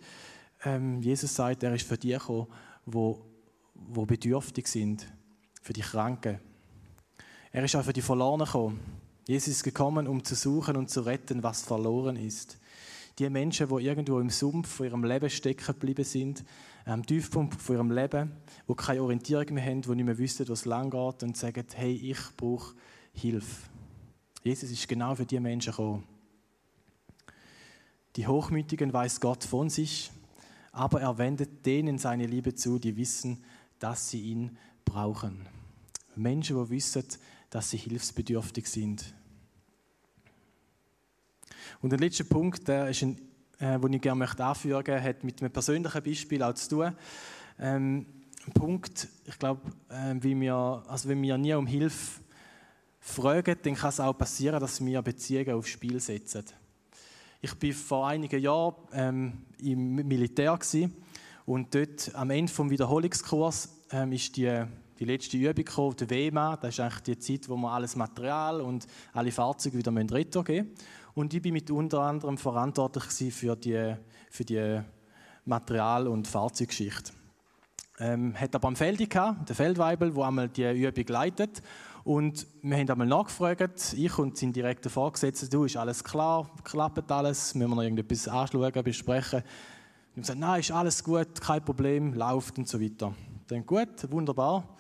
Ähm, 0.66 1.02
Jesus 1.04 1.36
sagt, 1.36 1.62
er 1.62 1.76
ist 1.76 1.88
für 1.88 1.98
die 1.98 2.10
gekommen, 2.10 2.48
wo, 2.86 3.24
bedürftig 3.76 4.68
sind, 4.68 5.08
für 5.62 5.74
die 5.74 5.82
Kranken. 5.82 6.40
Er 7.52 7.64
ist 7.64 7.76
auch 7.76 7.84
für 7.84 7.94
die 7.94 8.02
Verlorenen 8.02 8.48
gekommen. 8.48 8.80
Jesus 9.28 9.50
ist 9.50 9.64
gekommen, 9.64 10.08
um 10.08 10.24
zu 10.24 10.34
suchen 10.34 10.76
und 10.76 10.90
zu 10.90 11.02
retten, 11.02 11.44
was 11.44 11.62
verloren 11.62 12.16
ist 12.16 12.58
die 13.20 13.30
Menschen, 13.30 13.68
die 13.68 13.84
irgendwo 13.84 14.20
im 14.20 14.30
Sumpf 14.30 14.68
von 14.68 14.86
ihrem 14.86 15.04
Leben 15.04 15.30
stecken 15.30 15.66
geblieben 15.66 16.06
sind, 16.06 16.44
am 16.86 17.06
Tiefpunkt 17.06 17.60
von 17.60 17.76
ihrem 17.76 17.92
Leben, 17.92 18.32
die 18.70 18.76
keine 18.76 19.02
Orientierung 19.02 19.54
mehr 19.56 19.66
haben, 19.66 19.82
die 19.82 19.96
nicht 19.96 20.06
mehr 20.06 20.18
wissen, 20.18 20.48
was 20.48 20.66
lang 20.66 20.90
geht 20.90 21.24
und 21.24 21.36
sagen, 21.36 21.66
hey, 21.74 21.94
ich 21.94 22.20
brauche 22.38 22.76
Hilfe. 23.14 23.70
Jesus 24.44 24.70
ist 24.70 24.88
genau 24.88 25.16
für 25.16 25.26
die 25.26 25.40
Menschen 25.40 25.72
gekommen. 25.72 26.04
Die 28.16 28.28
Hochmütigen 28.28 28.94
weiß 28.94 29.20
Gott 29.20 29.44
von 29.44 29.70
sich, 29.70 30.12
aber 30.72 31.02
er 31.02 31.18
wendet 31.18 31.66
denen 31.66 31.98
seine 31.98 32.28
Liebe 32.28 32.54
zu, 32.56 32.80
die 32.80 32.96
wissen, 32.96 33.44
dass 33.80 34.10
sie 34.10 34.22
ihn 34.22 34.58
brauchen. 34.86 35.46
Menschen, 36.16 36.56
die 36.64 36.70
wissen, 36.70 37.04
dass 37.50 37.72
sie 37.72 37.78
hilfsbedürftig 37.78 38.68
sind. 38.68 39.14
Und 41.82 41.92
der 41.92 42.00
letzte 42.00 42.24
Punkt, 42.24 42.68
der 42.68 42.90
ist 42.90 43.02
ein, 43.04 43.18
äh, 43.60 43.80
den 43.80 43.94
ich 43.94 44.02
gerne 44.02 44.20
möchte 44.20 44.44
anführen 44.44 44.84
möchte, 44.86 45.04
hat 45.04 45.24
mit 45.24 45.42
einem 45.42 45.52
persönlichen 45.52 46.04
Beispiel 46.04 46.44
auch 46.44 46.54
zu 46.54 46.70
tun. 46.70 46.96
Ähm, 47.60 48.06
ein 48.46 48.54
Punkt, 48.54 49.08
ich 49.26 49.38
glaube, 49.40 49.62
äh, 49.90 50.16
wie 50.22 50.40
wir, 50.40 50.84
also 50.88 51.10
wenn 51.10 51.22
wir 51.22 51.38
nie 51.38 51.54
um 51.54 51.68
Hilfe 51.68 52.22
fragen, 53.00 53.58
dann 53.62 53.76
kann 53.76 53.90
es 53.90 54.00
auch 54.00 54.18
passieren, 54.18 54.60
dass 54.60 54.84
wir 54.84 55.02
Beziehungen 55.02 55.52
aufs 55.52 55.70
Spiel 55.70 56.00
setzen. 56.00 56.46
Ich 57.42 57.62
war 57.62 57.74
vor 57.74 58.08
einigen 58.08 58.42
Jahren 58.42 58.76
ähm, 58.94 59.34
im 59.60 59.96
Militär 59.96 60.56
gewesen, 60.58 60.94
und 61.48 61.74
dort 61.74 62.14
am 62.14 62.30
Ende 62.30 62.52
des 62.52 62.70
Wiederholungskurs 62.70 63.70
ähm, 63.92 64.12
ist 64.12 64.36
die, 64.36 64.64
die 65.00 65.06
letzte 65.06 65.38
Übung 65.38 65.56
gekommen, 65.56 65.96
der 65.96 66.10
WMA. 66.10 66.58
Das 66.58 66.74
ist 66.74 66.82
eigentlich 66.82 67.04
die 67.04 67.20
Zeit, 67.20 67.48
wo 67.48 67.56
wir 67.56 67.72
alles 67.72 67.96
Material 67.96 68.60
und 68.60 68.86
alle 69.14 69.32
Fahrzeuge 69.32 69.78
wieder 69.78 69.94
geben 69.94 70.10
müssen. 70.12 70.74
Und 71.18 71.34
ich 71.34 71.42
bin 71.42 71.54
mit 71.54 71.72
unter 71.72 72.02
anderem 72.02 72.38
verantwortlich 72.38 73.34
für 73.34 73.56
die, 73.56 73.96
für 74.30 74.46
die 74.46 74.82
Material- 75.46 76.08
und 76.08 76.28
Fahrzeuggeschichte. 76.28 77.12
Ähm, 77.98 78.40
hat 78.40 78.54
aber 78.54 78.68
am 78.68 78.76
Feld 78.76 79.10
gehabt, 79.10 79.50
der 79.50 79.56
Feldweibel, 79.56 80.14
der 80.14 80.24
einmal 80.24 80.48
die 80.48 80.72
Übung 80.72 81.06
leitet. 81.08 81.64
Und 82.04 82.46
wir 82.62 82.78
haben 82.78 82.88
einmal 82.92 83.08
nachgefragt, 83.08 83.96
ich 83.98 84.16
und 84.20 84.38
sein 84.38 84.54
direkter 84.54 84.92
Vorgesetzter, 84.92 85.48
du, 85.48 85.64
ist 85.64 85.76
alles 85.76 86.04
klar, 86.04 86.52
klappt 86.64 87.12
alles, 87.12 87.56
müssen 87.56 87.72
wir 87.72 87.76
noch 87.78 87.82
irgendetwas 87.82 88.28
anschauen, 88.28 88.84
besprechen. 88.84 89.42
Und 90.16 90.22
gesagt, 90.22 90.38
nein, 90.38 90.60
ist 90.60 90.70
alles 90.70 91.04
gut, 91.04 91.42
kein 91.42 91.66
Problem, 91.66 92.14
läuft 92.14 92.60
und 92.60 92.68
so 92.68 92.80
weiter. 92.80 93.16
Dann 93.48 93.66
gut, 93.66 94.12
wunderbar. 94.12 94.78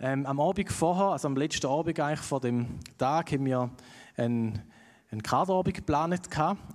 Ähm, 0.00 0.24
am 0.24 0.40
Abend 0.40 0.72
vorher, 0.72 1.08
also 1.08 1.28
am 1.28 1.36
letzten 1.36 1.66
Abend 1.66 2.00
eigentlich 2.00 2.20
vor 2.20 2.40
dem 2.40 2.78
Tag, 2.96 3.30
haben 3.30 3.44
wir 3.44 3.70
einen 4.16 4.62
einen 5.10 5.22
Kaderabend 5.22 5.74
geplant 5.74 6.28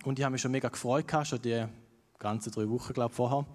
und 0.05 0.17
ich 0.17 0.25
habe 0.25 0.31
mich 0.31 0.41
schon 0.41 0.51
mega 0.51 0.69
gefreut, 0.69 1.05
schon 1.23 1.41
die 1.41 1.65
ganzen 2.17 2.51
drei 2.51 2.69
Wochen 2.69 2.93
glaube 2.93 3.13
vorher. 3.13 3.45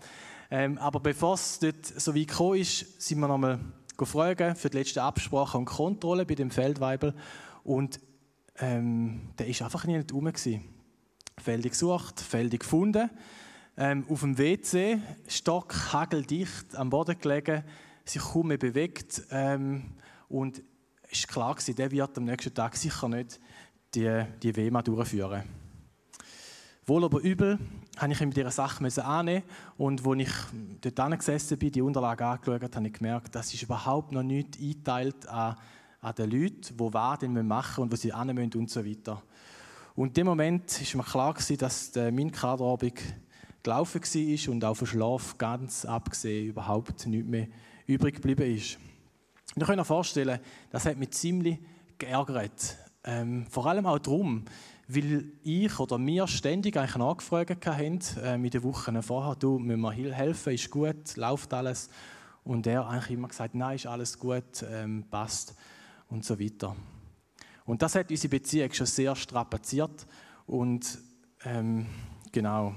Ähm, 0.50 0.78
aber 0.78 1.00
bevor 1.00 1.34
es 1.34 1.58
dort 1.58 1.86
so 1.86 2.14
weit 2.14 2.28
gekommen 2.28 2.60
ist, 2.60 3.00
sind 3.00 3.18
wir 3.18 3.28
nochmal 3.28 3.58
gefragt 3.96 4.58
für 4.58 4.70
die 4.70 4.78
letzte 4.78 5.02
Absprache 5.02 5.58
und 5.58 5.64
Kontrolle 5.64 6.26
bei 6.26 6.34
dem 6.34 6.50
Feldweibel 6.50 7.14
und 7.64 8.00
ähm, 8.58 9.32
der 9.38 9.48
ist 9.48 9.62
einfach 9.62 9.84
nicht 9.84 10.12
rum 10.12 10.26
gewesen. 10.26 10.62
Feldig 11.38 11.72
gesucht, 11.72 12.20
Feldig 12.20 12.60
gefunden. 12.60 13.10
Ähm, 13.78 14.06
auf 14.08 14.20
dem 14.20 14.38
WC, 14.38 14.98
Stock, 15.28 15.92
hageldicht, 15.92 16.76
am 16.76 16.88
Boden 16.88 17.18
gelegen, 17.18 17.62
sich 18.04 18.22
kaum 18.22 18.48
mehr 18.48 18.58
bewegt 18.58 19.22
ähm, 19.30 19.96
und 20.28 20.62
es 21.10 21.22
war 21.22 21.32
klar 21.32 21.54
gewesen, 21.54 21.76
der 21.76 21.90
wird 21.90 22.16
am 22.16 22.24
nächsten 22.24 22.54
Tag 22.54 22.76
sicher 22.76 23.08
nicht 23.08 23.38
die, 23.96 24.24
die 24.42 24.54
WEMA 24.54 24.82
durchführen. 24.82 25.42
Wohl 26.86 27.04
aber 27.04 27.20
übel, 27.20 27.58
habe 27.96 28.12
ich 28.12 28.20
ihm 28.20 28.32
diese 28.32 28.50
Sache 28.50 28.84
annehmen 29.02 29.42
und 29.76 30.06
als 30.06 30.20
ich 30.20 30.92
dort 30.94 31.18
gesessen 31.18 31.58
bin, 31.58 31.72
die 31.72 31.82
Unterlagen 31.82 32.24
angeschaut 32.24 32.62
habe, 32.62 32.76
habe 32.76 32.86
ich 32.86 32.92
gemerkt, 32.92 33.34
das 33.34 33.52
ist 33.52 33.62
überhaupt 33.62 34.12
noch 34.12 34.22
nicht 34.22 34.60
eingeteilt 34.60 35.26
an, 35.28 35.56
an 36.00 36.14
den 36.14 36.30
Leuten, 36.30 36.76
die 36.76 36.94
was 36.94 37.18
denn 37.18 37.46
machen 37.46 37.82
und 37.82 37.92
was 37.92 38.02
sie 38.02 38.12
annehmen 38.12 38.50
und 38.54 38.70
so 38.70 38.84
weiter. 38.84 39.20
Und 39.96 40.08
in 40.08 40.14
dem 40.14 40.26
Moment 40.26 40.94
war 40.94 41.02
mir 41.02 41.10
klar, 41.10 41.34
dass 41.58 41.92
mein 41.94 42.30
Kaderabend 42.30 43.02
gelaufen 43.62 44.00
war 44.00 44.52
und 44.52 44.64
auch 44.64 44.76
vom 44.76 44.86
Schlaf 44.86 45.38
ganz 45.38 45.84
abgesehen 45.84 46.50
überhaupt 46.50 47.06
nichts 47.06 47.28
mehr 47.28 47.48
übrig 47.86 48.16
geblieben 48.16 48.54
ist. 48.54 48.78
Und 49.54 49.62
ich 49.62 49.66
kann 49.66 49.76
mir 49.76 49.84
vorstellen, 49.84 50.38
das 50.70 50.84
hat 50.84 50.98
mich 50.98 51.10
ziemlich 51.12 51.58
geärgert. 51.98 52.76
Ähm, 53.06 53.46
vor 53.48 53.66
allem 53.66 53.86
auch 53.86 54.00
darum, 54.00 54.44
weil 54.88 55.32
ich 55.42 55.78
oder 55.78 55.96
mir 55.96 56.26
ständig 56.26 56.76
eigentlich 56.76 56.96
nachgefragt 56.96 57.66
haben, 57.66 58.00
äh, 58.22 58.34
in 58.34 58.50
den 58.50 58.62
Wochen 58.64 59.00
vorher, 59.02 59.36
du, 59.36 59.58
müssen 59.58 59.80
wir 59.80 60.12
helfen, 60.12 60.52
ist 60.52 60.70
gut, 60.70 61.16
läuft 61.16 61.54
alles? 61.54 61.88
Und 62.44 62.66
er 62.66 62.86
eigentlich 62.88 63.10
immer 63.10 63.28
gesagt, 63.28 63.54
nein, 63.54 63.76
ist 63.76 63.86
alles 63.86 64.18
gut, 64.18 64.64
ähm, 64.68 65.04
passt 65.10 65.54
und 66.08 66.24
so 66.24 66.38
weiter. 66.38 66.76
Und 67.64 67.82
das 67.82 67.94
hat 67.94 68.10
unsere 68.10 68.30
Beziehung 68.30 68.72
schon 68.72 68.86
sehr 68.86 69.14
strapaziert 69.16 70.06
und 70.46 70.98
ähm, 71.44 71.86
genau, 72.32 72.74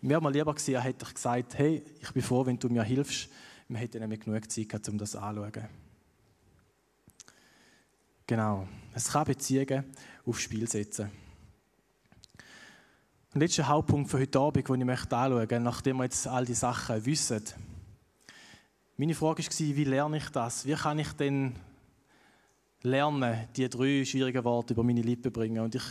mir 0.00 0.10
wäre 0.10 0.22
mal 0.22 0.32
lieber 0.32 0.54
gewesen, 0.54 0.74
er 0.74 0.82
hätte 0.82 1.12
gesagt, 1.12 1.58
hey, 1.58 1.82
ich 2.00 2.12
bin 2.12 2.22
froh, 2.22 2.46
wenn 2.46 2.58
du 2.58 2.68
mir 2.68 2.84
hilfst. 2.84 3.28
Wir 3.68 3.78
hätten 3.78 3.98
nämlich 3.98 4.20
genug 4.20 4.50
Zeit 4.50 4.68
gehabt, 4.68 4.88
um 4.88 4.96
das 4.96 5.16
anzuschauen. 5.16 5.68
Genau. 8.26 8.68
Es 8.98 9.12
kann 9.12 9.26
Beziehungen 9.26 9.84
aufs 10.26 10.42
Spiel 10.42 10.68
setzen. 10.68 11.08
Und 13.32 13.40
letzter 13.40 13.68
Hauptpunkt 13.68 14.10
für 14.10 14.18
heute 14.18 14.40
Abend, 14.40 14.68
den 14.68 14.90
ich 14.90 14.90
anschauen 14.90 15.32
möchte, 15.36 15.60
nachdem 15.60 15.98
wir 15.98 16.02
jetzt 16.02 16.26
all 16.26 16.44
die 16.44 16.54
Sachen 16.54 17.06
wissen. 17.06 17.44
Meine 18.96 19.14
Frage 19.14 19.44
war, 19.44 19.76
wie 19.76 19.84
lerne 19.84 20.16
ich 20.16 20.28
das? 20.30 20.66
Wie 20.66 20.74
kann 20.74 20.98
ich 20.98 21.12
denn 21.12 21.54
lernen, 22.82 23.46
die 23.54 23.68
drei 23.68 24.04
schwierigen 24.04 24.42
Worte 24.42 24.74
über 24.74 24.82
meine 24.82 25.02
Lippen 25.02 25.30
bringen? 25.30 25.62
Und 25.62 25.76
ich 25.76 25.84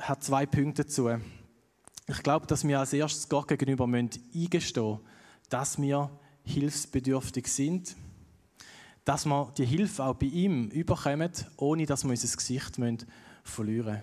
habe 0.00 0.20
zwei 0.20 0.46
Punkte 0.46 0.84
dazu. 0.84 1.10
Ich 2.06 2.22
glaube, 2.22 2.46
dass 2.46 2.66
wir 2.66 2.80
als 2.80 2.94
erstes 2.94 3.28
Gott 3.28 3.48
gegenüber 3.48 3.84
eingestehen 3.84 4.54
müssen, 4.54 5.00
dass 5.50 5.78
wir 5.78 6.10
hilfsbedürftig 6.44 7.46
sind 7.46 7.94
dass 9.06 9.24
wir 9.24 9.52
die 9.56 9.64
Hilfe 9.64 10.04
auch 10.04 10.16
bei 10.16 10.26
ihm 10.26 10.68
überkommen, 10.68 11.30
ohne 11.56 11.86
dass 11.86 12.02
wir 12.02 12.10
unser 12.10 12.36
Gesicht 12.36 12.76
verlieren 13.44 13.94
müssen. 13.94 14.02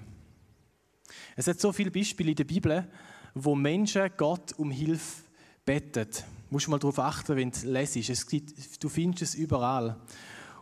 Es 1.35 1.45
hat 1.45 1.59
so 1.59 1.73
viele 1.73 1.91
Beispiele 1.91 2.31
in 2.31 2.37
der 2.37 2.45
Bibel, 2.45 2.87
wo 3.35 3.53
Menschen 3.53 4.09
Gott 4.15 4.53
um 4.53 4.71
Hilfe 4.71 5.23
beten. 5.65 6.07
Du 6.09 6.23
musst 6.49 6.69
mal 6.69 6.79
darauf 6.79 6.99
achten, 6.99 7.35
wenn 7.35 7.51
du 7.51 7.67
lesest. 7.67 8.09
Es 8.09 8.25
gibt, 8.25 8.81
du 8.81 8.87
findest 8.87 9.23
es 9.23 9.35
überall. 9.35 9.97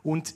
Und 0.01 0.33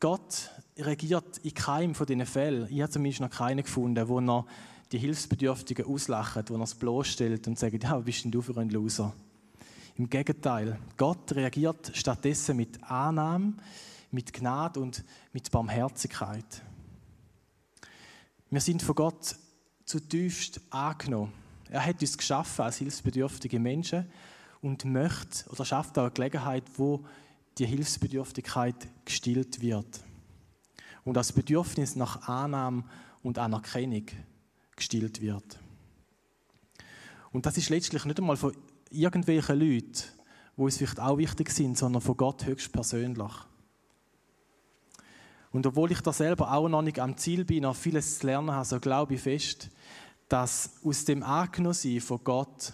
Gott 0.00 0.50
regiert 0.76 1.38
in 1.38 1.54
keinem 1.54 1.94
von 1.94 2.06
diesen 2.06 2.26
Fällen. 2.26 2.66
Ich 2.72 2.82
habe 2.82 2.90
zumindest 2.90 3.20
noch 3.20 3.30
keinen 3.30 3.62
gefunden, 3.62 4.08
wo 4.08 4.18
er 4.18 4.46
die 4.90 4.98
Hilfsbedürftigen 4.98 5.86
auslacht, 5.86 6.50
wo 6.50 6.56
er 6.56 6.62
es 6.62 6.74
bloßstellt 6.74 7.46
und 7.46 7.56
sagt, 7.56 7.80
ja, 7.84 7.96
was 7.96 8.04
bist 8.04 8.24
denn 8.24 8.32
du 8.32 8.42
für 8.42 8.56
ein 8.56 8.70
Loser? 8.70 9.14
Im 9.96 10.10
Gegenteil, 10.10 10.76
Gott 10.96 11.30
reagiert 11.36 11.92
stattdessen 11.94 12.56
mit 12.56 12.82
Annahme, 12.82 13.54
mit 14.10 14.32
Gnade 14.32 14.80
und 14.80 15.04
mit 15.32 15.52
Barmherzigkeit. 15.52 16.62
Wir 18.50 18.60
sind 18.60 18.82
von 18.82 18.96
Gott 18.96 19.36
zutiefst 19.84 20.60
angenommen. 20.70 21.32
Er 21.70 21.86
hat 21.86 22.00
uns 22.00 22.18
geschaffen 22.18 22.64
als 22.64 22.78
hilfsbedürftige 22.78 23.60
Menschen 23.60 24.10
und 24.60 24.84
möchte 24.84 25.48
oder 25.50 25.64
schafft 25.64 25.96
auch 25.96 26.02
eine 26.02 26.10
Gelegenheit, 26.10 26.64
wo 26.76 27.04
die 27.58 27.66
Hilfsbedürftigkeit 27.66 28.88
gestillt 29.04 29.60
wird. 29.60 30.00
Und 31.04 31.14
das 31.14 31.32
Bedürfnis 31.32 31.94
nach 31.94 32.26
Annahme 32.28 32.82
und 33.22 33.38
Anerkennung 33.38 34.06
gestillt 34.74 35.20
wird. 35.20 35.60
Und 37.30 37.46
das 37.46 37.56
ist 37.56 37.68
letztlich 37.68 38.04
nicht 38.04 38.18
einmal 38.18 38.36
von 38.36 38.56
irgendwelchen 38.94 39.58
Leuten, 39.58 40.04
die 40.56 40.62
uns 40.62 40.76
vielleicht 40.76 41.00
auch 41.00 41.18
wichtig 41.18 41.50
sind, 41.50 41.76
sondern 41.76 42.02
von 42.02 42.16
Gott 42.16 42.46
höchstpersönlich. 42.46 43.32
Und 45.52 45.66
obwohl 45.66 45.92
ich 45.92 46.00
da 46.00 46.12
selber 46.12 46.52
auch 46.52 46.68
noch 46.68 46.82
nicht 46.82 46.98
am 46.98 47.16
Ziel 47.16 47.44
bin, 47.44 47.62
noch 47.62 47.76
vieles 47.76 48.18
zu 48.18 48.26
lernen 48.26 48.50
habe, 48.50 48.64
so 48.64 48.80
glaube 48.80 49.14
ich 49.14 49.20
fest, 49.20 49.70
dass 50.28 50.80
aus 50.84 51.04
dem 51.04 51.22
Angenommensein 51.22 52.00
von 52.00 52.24
Gott 52.24 52.72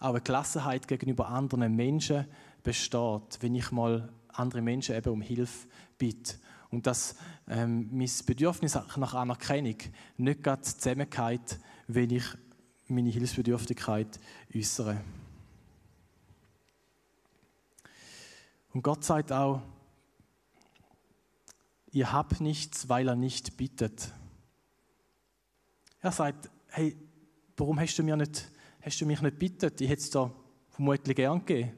auch 0.00 0.10
eine 0.10 0.20
Gelassenheit 0.20 0.88
gegenüber 0.88 1.28
anderen 1.28 1.74
Menschen 1.74 2.26
besteht, 2.62 3.38
wenn 3.40 3.54
ich 3.54 3.70
mal 3.70 4.08
andere 4.32 4.60
Menschen 4.60 4.96
eben 4.96 5.10
um 5.10 5.20
Hilfe 5.20 5.68
bitte. 5.98 6.34
Und 6.70 6.86
dass 6.86 7.14
ähm, 7.48 7.88
mein 7.92 8.10
Bedürfnis 8.26 8.74
nach 8.74 9.14
Anerkennung 9.14 9.76
nicht 10.16 10.42
gerade 10.42 10.62
zusammengeht, 10.62 11.60
wenn 11.86 12.10
ich 12.10 12.24
meine 12.88 13.10
Hilfsbedürftigkeit 13.10 14.18
äußere. 14.54 15.00
Und 18.76 18.82
Gott 18.82 19.04
sagt 19.04 19.32
auch, 19.32 19.62
ihr 21.92 22.12
habt 22.12 22.42
nichts, 22.42 22.90
weil 22.90 23.08
er 23.08 23.16
nicht 23.16 23.56
bittet. 23.56 24.12
Er 26.02 26.12
sagt, 26.12 26.50
hey, 26.66 26.94
warum 27.56 27.80
hast 27.80 27.98
du, 27.98 28.02
mir 28.02 28.18
nicht, 28.18 28.50
hast 28.82 29.00
du 29.00 29.06
mich 29.06 29.22
nicht 29.22 29.38
bittet? 29.38 29.80
Ich 29.80 29.88
hätte 29.88 30.02
es 30.02 30.10
dir 30.10 30.30
vermutlich 30.68 31.16
gern 31.16 31.38
gegeben. 31.38 31.72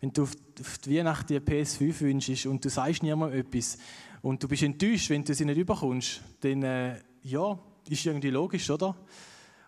Wenn 0.00 0.10
du 0.14 0.22
auf 0.22 0.78
die 0.78 0.96
Weihnachten 0.96 1.34
die 1.34 1.38
PS5 1.38 2.00
wünschst 2.00 2.46
und 2.46 2.64
du 2.64 2.70
sagst 2.70 3.02
niemandem 3.02 3.38
etwas 3.38 3.76
und 4.22 4.42
du 4.42 4.48
bist 4.48 4.62
enttäuscht, 4.62 5.10
wenn 5.10 5.24
du 5.24 5.34
sie 5.34 5.44
nicht 5.44 5.58
überkommst, 5.58 6.22
dann 6.40 6.62
äh, 6.62 6.98
ja, 7.24 7.58
ist 7.90 8.06
irgendwie 8.06 8.30
logisch, 8.30 8.70
oder? 8.70 8.96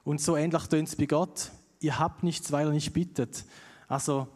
Und 0.03 0.23
so 0.23 0.35
ähnlich 0.35 0.63
tönt 0.69 0.89
es 0.89 0.97
bei 0.97 1.05
Gott. 1.05 1.51
Ihr 1.81 1.99
habt 1.99 2.23
nichts, 2.23 2.51
weil 2.53 2.69
er 2.69 2.73
nicht 2.73 2.95
bittet. 2.95 3.45
Also 3.87 4.29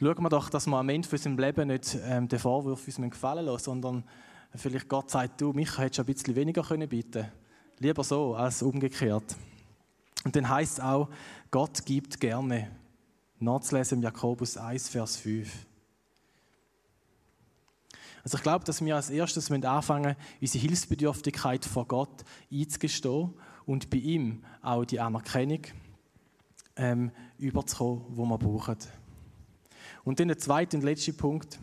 schauen 0.00 0.22
wir 0.22 0.28
doch, 0.30 0.48
dass 0.48 0.66
wir 0.66 0.78
am 0.78 0.88
Ende 0.88 1.06
von 1.06 1.16
unserem 1.16 1.38
Leben 1.38 1.68
nicht 1.68 1.98
ähm, 2.04 2.26
den 2.26 2.38
Vorwurf 2.38 2.86
uns 2.86 2.96
gefallen 2.96 3.44
lassen, 3.44 3.64
sondern 3.64 4.04
vielleicht 4.54 4.88
Gott 4.88 5.10
sagt, 5.10 5.40
du, 5.40 5.52
mich 5.52 5.76
hättest 5.76 6.00
ein 6.00 6.06
bisschen 6.06 6.34
weniger 6.34 6.62
können 6.62 6.88
bitten 6.88 7.26
Lieber 7.78 8.04
so 8.04 8.34
als 8.34 8.62
umgekehrt. 8.62 9.36
Und 10.24 10.36
dann 10.36 10.48
heißt 10.48 10.74
es 10.74 10.80
auch, 10.80 11.08
Gott 11.50 11.84
gibt 11.86 12.20
gerne. 12.20 12.70
Nachzulesen 13.38 13.98
im 13.98 14.02
Jakobus 14.02 14.58
1, 14.58 14.88
Vers 14.90 15.16
5. 15.16 15.66
Also 18.22 18.36
ich 18.36 18.42
glaube, 18.42 18.66
dass 18.66 18.84
wir 18.84 18.96
als 18.96 19.08
erstes 19.08 19.50
anfangen 19.50 20.14
unsere 20.40 20.62
Hilfsbedürftigkeit 20.62 21.64
vor 21.64 21.86
Gott 21.88 22.24
einzugestehen 22.52 23.32
und 23.64 23.88
bei 23.88 23.96
ihm 23.96 24.44
auch 24.60 24.84
die 24.84 25.00
Anerkennung 25.00 25.62
ähm, 26.76 27.12
überzukommen, 27.38 28.04
die 28.10 28.16
wir 28.18 28.38
brauchen. 28.38 28.76
Und 30.04 30.20
dann 30.20 30.28
der 30.28 30.38
zweite 30.38 30.76
und 30.76 30.82
letzte 30.82 31.12
Punkt. 31.12 31.58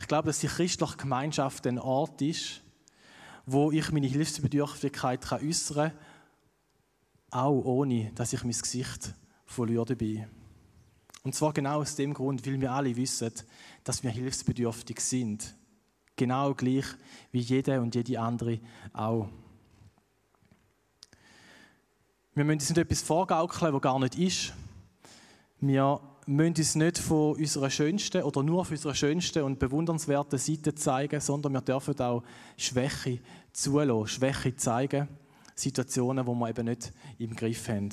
Ich 0.00 0.06
glaube, 0.06 0.26
dass 0.26 0.40
die 0.40 0.46
christliche 0.46 0.96
Gemeinschaft 0.96 1.66
ein 1.66 1.78
Ort 1.78 2.22
ist, 2.22 2.62
wo 3.46 3.72
ich 3.72 3.90
meine 3.90 4.06
Hilfsbedürftigkeit 4.06 5.30
äußern 5.32 5.90
kann, 5.90 5.98
auch 7.30 7.64
ohne, 7.64 8.12
dass 8.14 8.32
ich 8.32 8.42
mein 8.42 8.52
Gesicht 8.52 9.14
verliere 9.44 9.84
dabei. 9.84 10.28
Und 11.24 11.34
zwar 11.34 11.52
genau 11.52 11.80
aus 11.80 11.96
dem 11.96 12.14
Grund, 12.14 12.46
weil 12.46 12.60
wir 12.60 12.72
alle 12.72 12.96
wissen, 12.96 13.32
dass 13.84 14.02
wir 14.02 14.10
hilfsbedürftig 14.10 15.00
sind. 15.00 15.54
Genau 16.16 16.54
gleich 16.54 16.86
wie 17.32 17.40
jede 17.40 17.80
und 17.80 17.94
jede 17.94 18.20
andere 18.20 18.60
auch. 18.92 19.28
Wir 22.34 22.44
müssen 22.44 22.60
uns 22.60 22.68
nicht 22.68 22.78
etwas 22.78 23.02
vorgaukeln, 23.02 23.74
was 23.74 23.82
gar 23.82 23.98
nicht 23.98 24.16
ist. 24.16 24.52
Wir 25.60 26.00
müssen 26.28 26.56
uns 26.56 26.74
nicht 26.74 26.98
von 26.98 27.36
unserer 27.36 27.70
schönsten 27.70 28.22
oder 28.22 28.42
nur 28.42 28.64
von 28.66 28.74
unserer 28.74 28.94
schönsten 28.94 29.42
und 29.42 29.58
bewundernswerten 29.58 30.38
Seite 30.38 30.74
zeigen, 30.74 31.20
sondern 31.20 31.54
wir 31.54 31.62
dürfen 31.62 31.98
auch 32.00 32.22
Schwäche 32.58 33.20
zulassen, 33.52 34.06
Schwäche 34.08 34.54
zeigen, 34.54 35.08
Situationen, 35.54 36.26
wo 36.26 36.34
wir 36.34 36.50
eben 36.50 36.66
nicht 36.66 36.92
im 37.18 37.34
Griff 37.34 37.68
haben. 37.68 37.88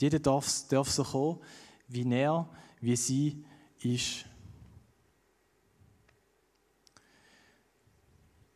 Jeder 0.00 0.18
darf, 0.18 0.66
darf 0.70 0.90
so 0.90 1.04
kommen, 1.04 1.40
wie 1.88 2.10
er, 2.10 2.48
wie 2.80 2.96
sie 2.96 3.44
ist. 3.80 4.24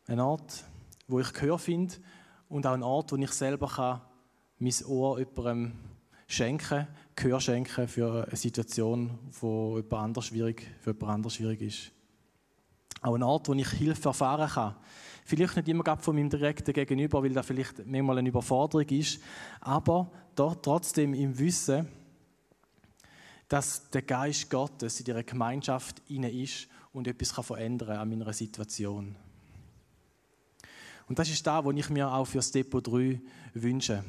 Ein 0.07 0.19
Ort, 0.19 0.63
wo 1.07 1.19
ich 1.19 1.31
Gehör 1.33 1.59
finde 1.59 1.95
und 2.49 2.65
auch 2.65 2.73
ein 2.73 2.83
Ort, 2.83 3.11
wo 3.11 3.15
ich 3.15 3.31
selber 3.31 3.67
kann, 3.67 4.01
mein 4.57 4.73
Ohr 4.85 5.19
jemandem 5.19 5.92
schenken, 6.33 6.87
Gehör 7.15 7.39
schenken 7.39 7.87
für 7.87 8.25
eine 8.27 8.35
Situation, 8.35 9.19
schwierig, 10.25 10.67
für 10.81 10.91
jemand 10.91 11.11
anders 11.11 11.35
schwierig 11.35 11.61
ist. 11.61 11.91
Auch 13.01 13.15
ein 13.15 13.23
Ort, 13.23 13.47
wo 13.47 13.53
ich 13.53 13.69
Hilfe 13.69 14.09
erfahren 14.09 14.49
kann. 14.49 14.75
Vielleicht 15.25 15.55
nicht 15.55 15.67
immer 15.67 15.83
von 15.97 16.15
meinem 16.15 16.29
direkten 16.29 16.73
Gegenüber, 16.73 17.23
weil 17.23 17.33
das 17.33 17.45
vielleicht 17.45 17.85
manchmal 17.85 18.17
eine 18.17 18.29
Überforderung 18.29 18.87
ist, 18.89 19.19
aber 19.61 20.11
dort 20.35 20.65
trotzdem 20.65 21.13
im 21.13 21.37
Wissen, 21.37 21.87
dass 23.47 23.89
der 23.89 24.01
Geist 24.01 24.49
Gottes 24.49 24.99
in 24.99 25.05
ihrer 25.05 25.23
Gemeinschaft 25.23 26.01
inne 26.09 26.31
ist 26.31 26.67
und 26.91 27.07
etwas 27.07 27.35
kann 27.35 27.43
verändern 27.43 27.97
an 27.97 28.09
meiner 28.09 28.33
Situation. 28.33 29.15
Und 31.07 31.19
das 31.19 31.29
ist 31.29 31.45
da, 31.45 31.63
was 31.63 31.75
ich 31.75 31.89
mir 31.89 32.11
auch 32.11 32.25
für 32.25 32.37
das 32.37 32.51
Depot 32.51 32.85
3 32.85 33.21
wünsche. 33.53 34.03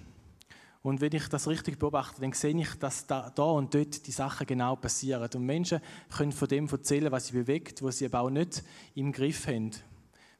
Und 0.85 1.01
wenn 1.01 1.14
ich 1.14 1.29
das 1.29 1.49
richtig 1.49 1.79
beobachte, 1.79 2.20
dann 2.20 2.35
sehe 2.35 2.55
ich, 2.61 2.75
dass 2.75 3.07
da, 3.07 3.33
da 3.35 3.44
und 3.44 3.75
dort 3.75 4.07
die 4.07 4.12
Sachen 4.12 4.47
genau 4.47 4.77
passieren. 4.77 5.27
Und 5.35 5.47
Menschen 5.47 5.81
können 6.14 6.31
von 6.31 6.47
dem 6.47 6.68
erzählen, 6.68 7.11
was 7.11 7.29
sie 7.29 7.33
bewegt, 7.33 7.83
was 7.83 7.97
sie 7.97 8.05
aber 8.05 8.20
auch 8.20 8.29
nicht 8.29 8.62
im 8.94 9.11
Griff 9.11 9.47
haben. 9.47 9.70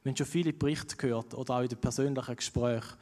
Wir 0.03 0.11
haben 0.11 0.17
schon 0.17 0.27
viele 0.27 0.53
Berichte 0.53 0.97
gehört 0.97 1.33
oder 1.33 1.55
auch 1.55 1.61
in 1.61 1.69
den 1.69 1.79
persönlichen 1.79 2.35
Gesprächen. 2.35 2.93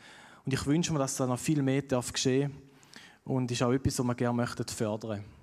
Und 0.45 0.53
ich 0.53 0.65
wünsche 0.65 0.93
mir, 0.93 0.99
dass 0.99 1.17
da 1.17 1.27
noch 1.27 1.37
viel 1.37 1.61
mehr 1.61 1.81
darf 1.81 2.13
geschehen 2.13 2.53
Und 3.25 3.51
das 3.51 3.57
ist 3.57 3.63
auch 3.63 3.73
etwas, 3.73 3.99
was 3.99 4.05
wir 4.05 4.15
gerne 4.15 4.47
fördern 4.47 5.09
möchten. 5.09 5.42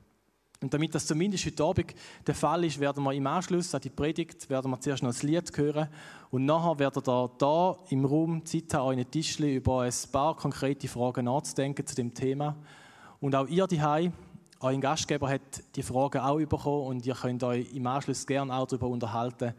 Und 0.63 0.75
damit 0.75 0.95
das 0.95 1.07
zumindest 1.07 1.47
heute 1.47 1.65
Abend 1.65 1.95
der 2.27 2.35
Fall 2.35 2.65
ist, 2.65 2.79
werden 2.79 3.03
wir 3.03 3.15
im 3.15 3.27
Anschluss 3.27 3.75
an 3.75 3.81
die 3.81 3.89
Predigt 3.89 4.51
werden 4.51 4.71
wir 4.71 4.79
zuerst 4.79 5.03
noch 5.03 5.15
ein 5.15 5.27
Lied 5.27 5.57
hören 5.57 5.89
und 6.31 6.45
nachher 6.45 6.79
werdet 6.79 7.09
ihr 7.09 7.31
da 7.39 7.79
im 7.89 8.05
Raum 8.05 8.45
Zeit 8.45 8.75
haben, 8.75 8.89
euren 8.89 9.11
Tischli 9.11 9.57
über 9.57 9.83
ein 9.83 9.93
paar 10.13 10.37
konkrete 10.37 10.87
Fragen 10.87 11.25
nachzudenken 11.25 11.87
zu 11.87 11.95
dem 11.95 12.13
Thema. 12.13 12.57
Und 13.21 13.35
auch 13.35 13.47
ihr 13.47 13.67
daheim, 13.67 14.13
euer 14.61 14.79
Gastgeber 14.79 15.31
hat 15.31 15.63
die 15.77 15.83
Fragen 15.83 16.19
auch 16.19 16.37
bekommen 16.37 16.89
und 16.89 17.07
ihr 17.07 17.15
könnt 17.15 17.43
euch 17.43 17.73
im 17.73 17.87
Anschluss 17.87 18.27
gerne 18.27 18.55
auch 18.55 18.67
darüber 18.67 18.89
unterhalten, 18.89 19.55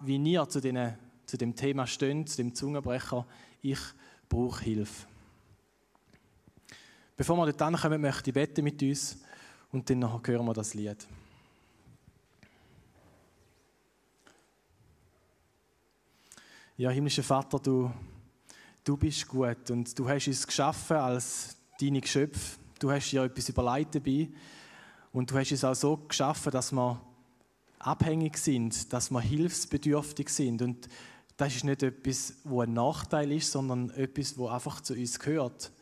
wie 0.00 0.16
ihr 0.16 0.48
zu, 0.48 0.60
den, 0.60 0.94
zu 1.24 1.36
dem 1.36 1.54
Thema 1.54 1.86
steht, 1.86 2.28
zu 2.28 2.38
dem 2.38 2.52
Zungenbrecher. 2.52 3.24
Ich 3.62 3.78
brauche 4.28 4.64
Hilfe. 4.64 5.06
Bevor 7.16 7.36
wir 7.36 7.52
dort 7.52 7.80
kommen, 7.80 8.00
möchte 8.00 8.30
ich 8.30 8.34
beten 8.34 8.64
mit 8.64 8.82
uns 8.82 9.18
und 9.74 9.90
dann 9.90 10.08
hören 10.24 10.46
wir 10.46 10.54
das 10.54 10.72
Lied. 10.74 11.04
Ja, 16.76 16.90
himmlischer 16.90 17.24
Vater, 17.24 17.58
du, 17.58 17.90
du 18.84 18.96
bist 18.96 19.26
gut 19.26 19.70
und 19.70 19.98
du 19.98 20.08
hast 20.08 20.28
uns 20.28 20.46
geschaffen 20.46 20.96
als 20.96 21.56
deine 21.80 22.00
Geschöpfe. 22.00 22.58
Du 22.78 22.90
hast 22.90 23.10
dir 23.10 23.24
etwas 23.24 23.48
überlegt 23.48 23.96
dabei 23.96 24.28
und 25.12 25.30
du 25.30 25.36
hast 25.36 25.50
uns 25.50 25.64
auch 25.64 25.74
so 25.74 25.96
geschaffen, 25.96 26.52
dass 26.52 26.70
wir 26.70 27.00
abhängig 27.80 28.38
sind, 28.38 28.92
dass 28.92 29.10
wir 29.10 29.20
hilfsbedürftig 29.20 30.28
sind. 30.28 30.62
Und 30.62 30.88
das 31.36 31.56
ist 31.56 31.64
nicht 31.64 31.82
etwas, 31.82 32.34
wo 32.44 32.60
ein 32.60 32.72
Nachteil 32.72 33.32
ist, 33.32 33.50
sondern 33.50 33.90
etwas, 33.90 34.38
wo 34.38 34.46
einfach 34.46 34.80
zu 34.82 34.94
uns 34.94 35.18
gehört. 35.18 35.72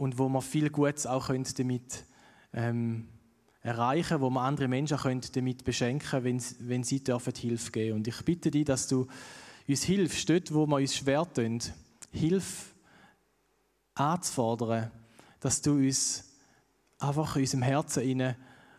Und 0.00 0.18
wo 0.18 0.30
wir 0.30 0.40
viel 0.40 0.70
Gutes 0.70 1.06
auch 1.06 1.28
damit 1.28 2.06
ähm, 2.54 3.06
erreichen 3.60 4.22
wo 4.22 4.30
wir 4.30 4.40
andere 4.40 4.66
Menschen 4.66 4.96
damit 5.34 5.62
beschenken 5.62 6.24
wenn, 6.24 6.42
wenn 6.60 6.82
sie 6.82 7.04
dürfen 7.04 7.34
Hilfe 7.34 7.70
geben. 7.70 7.96
Und 7.96 8.08
ich 8.08 8.24
bitte 8.24 8.50
dich, 8.50 8.64
dass 8.64 8.88
du 8.88 9.06
uns 9.68 9.82
hilfst, 9.82 10.26
dort, 10.26 10.54
wo 10.54 10.66
wir 10.66 10.76
uns 10.76 10.96
schwer 10.96 11.30
tun, 11.30 11.60
Hilfe 12.12 12.70
anzufordern, 13.92 14.90
dass 15.38 15.60
du 15.60 15.72
uns 15.72 16.32
einfach 16.98 17.36
in 17.36 17.42
unserem 17.42 17.62
Herzen 17.62 18.02
innen 18.02 18.36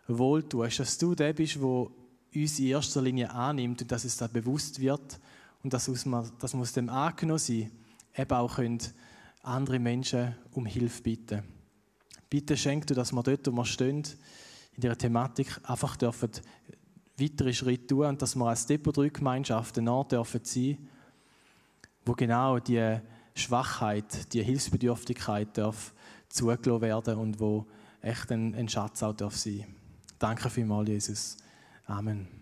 wohltust, 0.07 0.79
dass 0.79 0.97
du 0.97 1.13
der 1.13 1.33
bist, 1.33 1.57
der 1.57 1.61
uns 1.61 2.59
in 2.59 2.65
erster 2.65 2.99
Linie 3.03 3.29
annimmt 3.29 3.83
und 3.83 3.91
dass 3.91 4.05
es 4.05 4.17
da 4.17 4.25
bewusst 4.25 4.79
wird 4.79 5.19
und 5.61 5.71
dass, 5.71 5.87
wir, 5.87 6.31
dass 6.39 6.55
wir 6.55 6.61
aus 6.61 6.73
dem 6.73 6.89
angenommen 6.89 7.37
sein 7.37 7.69
eben 8.17 8.31
auch 8.31 8.55
können 8.55 8.79
andere 9.43 9.79
Menschen 9.79 10.35
um 10.51 10.65
Hilfe 10.65 11.01
bitten. 11.01 11.43
Bitte 12.29 12.55
schenk 12.55 12.87
du, 12.87 12.93
dass 12.93 13.11
wir 13.11 13.23
dort, 13.23 13.47
wo 13.47 13.51
wir 13.51 13.65
stehen, 13.65 14.03
in 14.75 14.81
dieser 14.81 14.97
Thematik 14.97 15.59
einfach 15.63 15.95
dürfen 15.95 16.31
weitere 17.19 17.53
Schritte 17.53 17.87
tun 17.87 18.05
und 18.05 18.21
dass 18.21 18.35
wir 18.35 18.45
als 18.47 18.65
Depot 18.65 18.95
3 18.95 19.09
Gemeinschaft 19.09 19.77
ein 19.77 19.87
Ort 19.87 20.11
dürfen 20.11 20.41
sein, 20.43 20.77
wo 22.05 22.13
genau 22.13 22.59
die 22.59 22.97
Schwachheit, 23.35 24.33
die 24.33 24.43
Hilfsbedürftigkeit 24.43 25.57
darf 25.57 25.93
zugelassen 26.29 26.81
werden 26.81 27.17
und 27.17 27.39
wo 27.39 27.67
echt 28.01 28.31
ein, 28.31 28.55
ein 28.55 28.69
Schatz 28.69 29.03
auch 29.03 29.13
darf 29.13 29.35
sein. 29.35 29.65
Danke 30.17 30.49
vielmals, 30.49 30.89
Jesus. 30.89 31.37
Amen. 31.85 32.40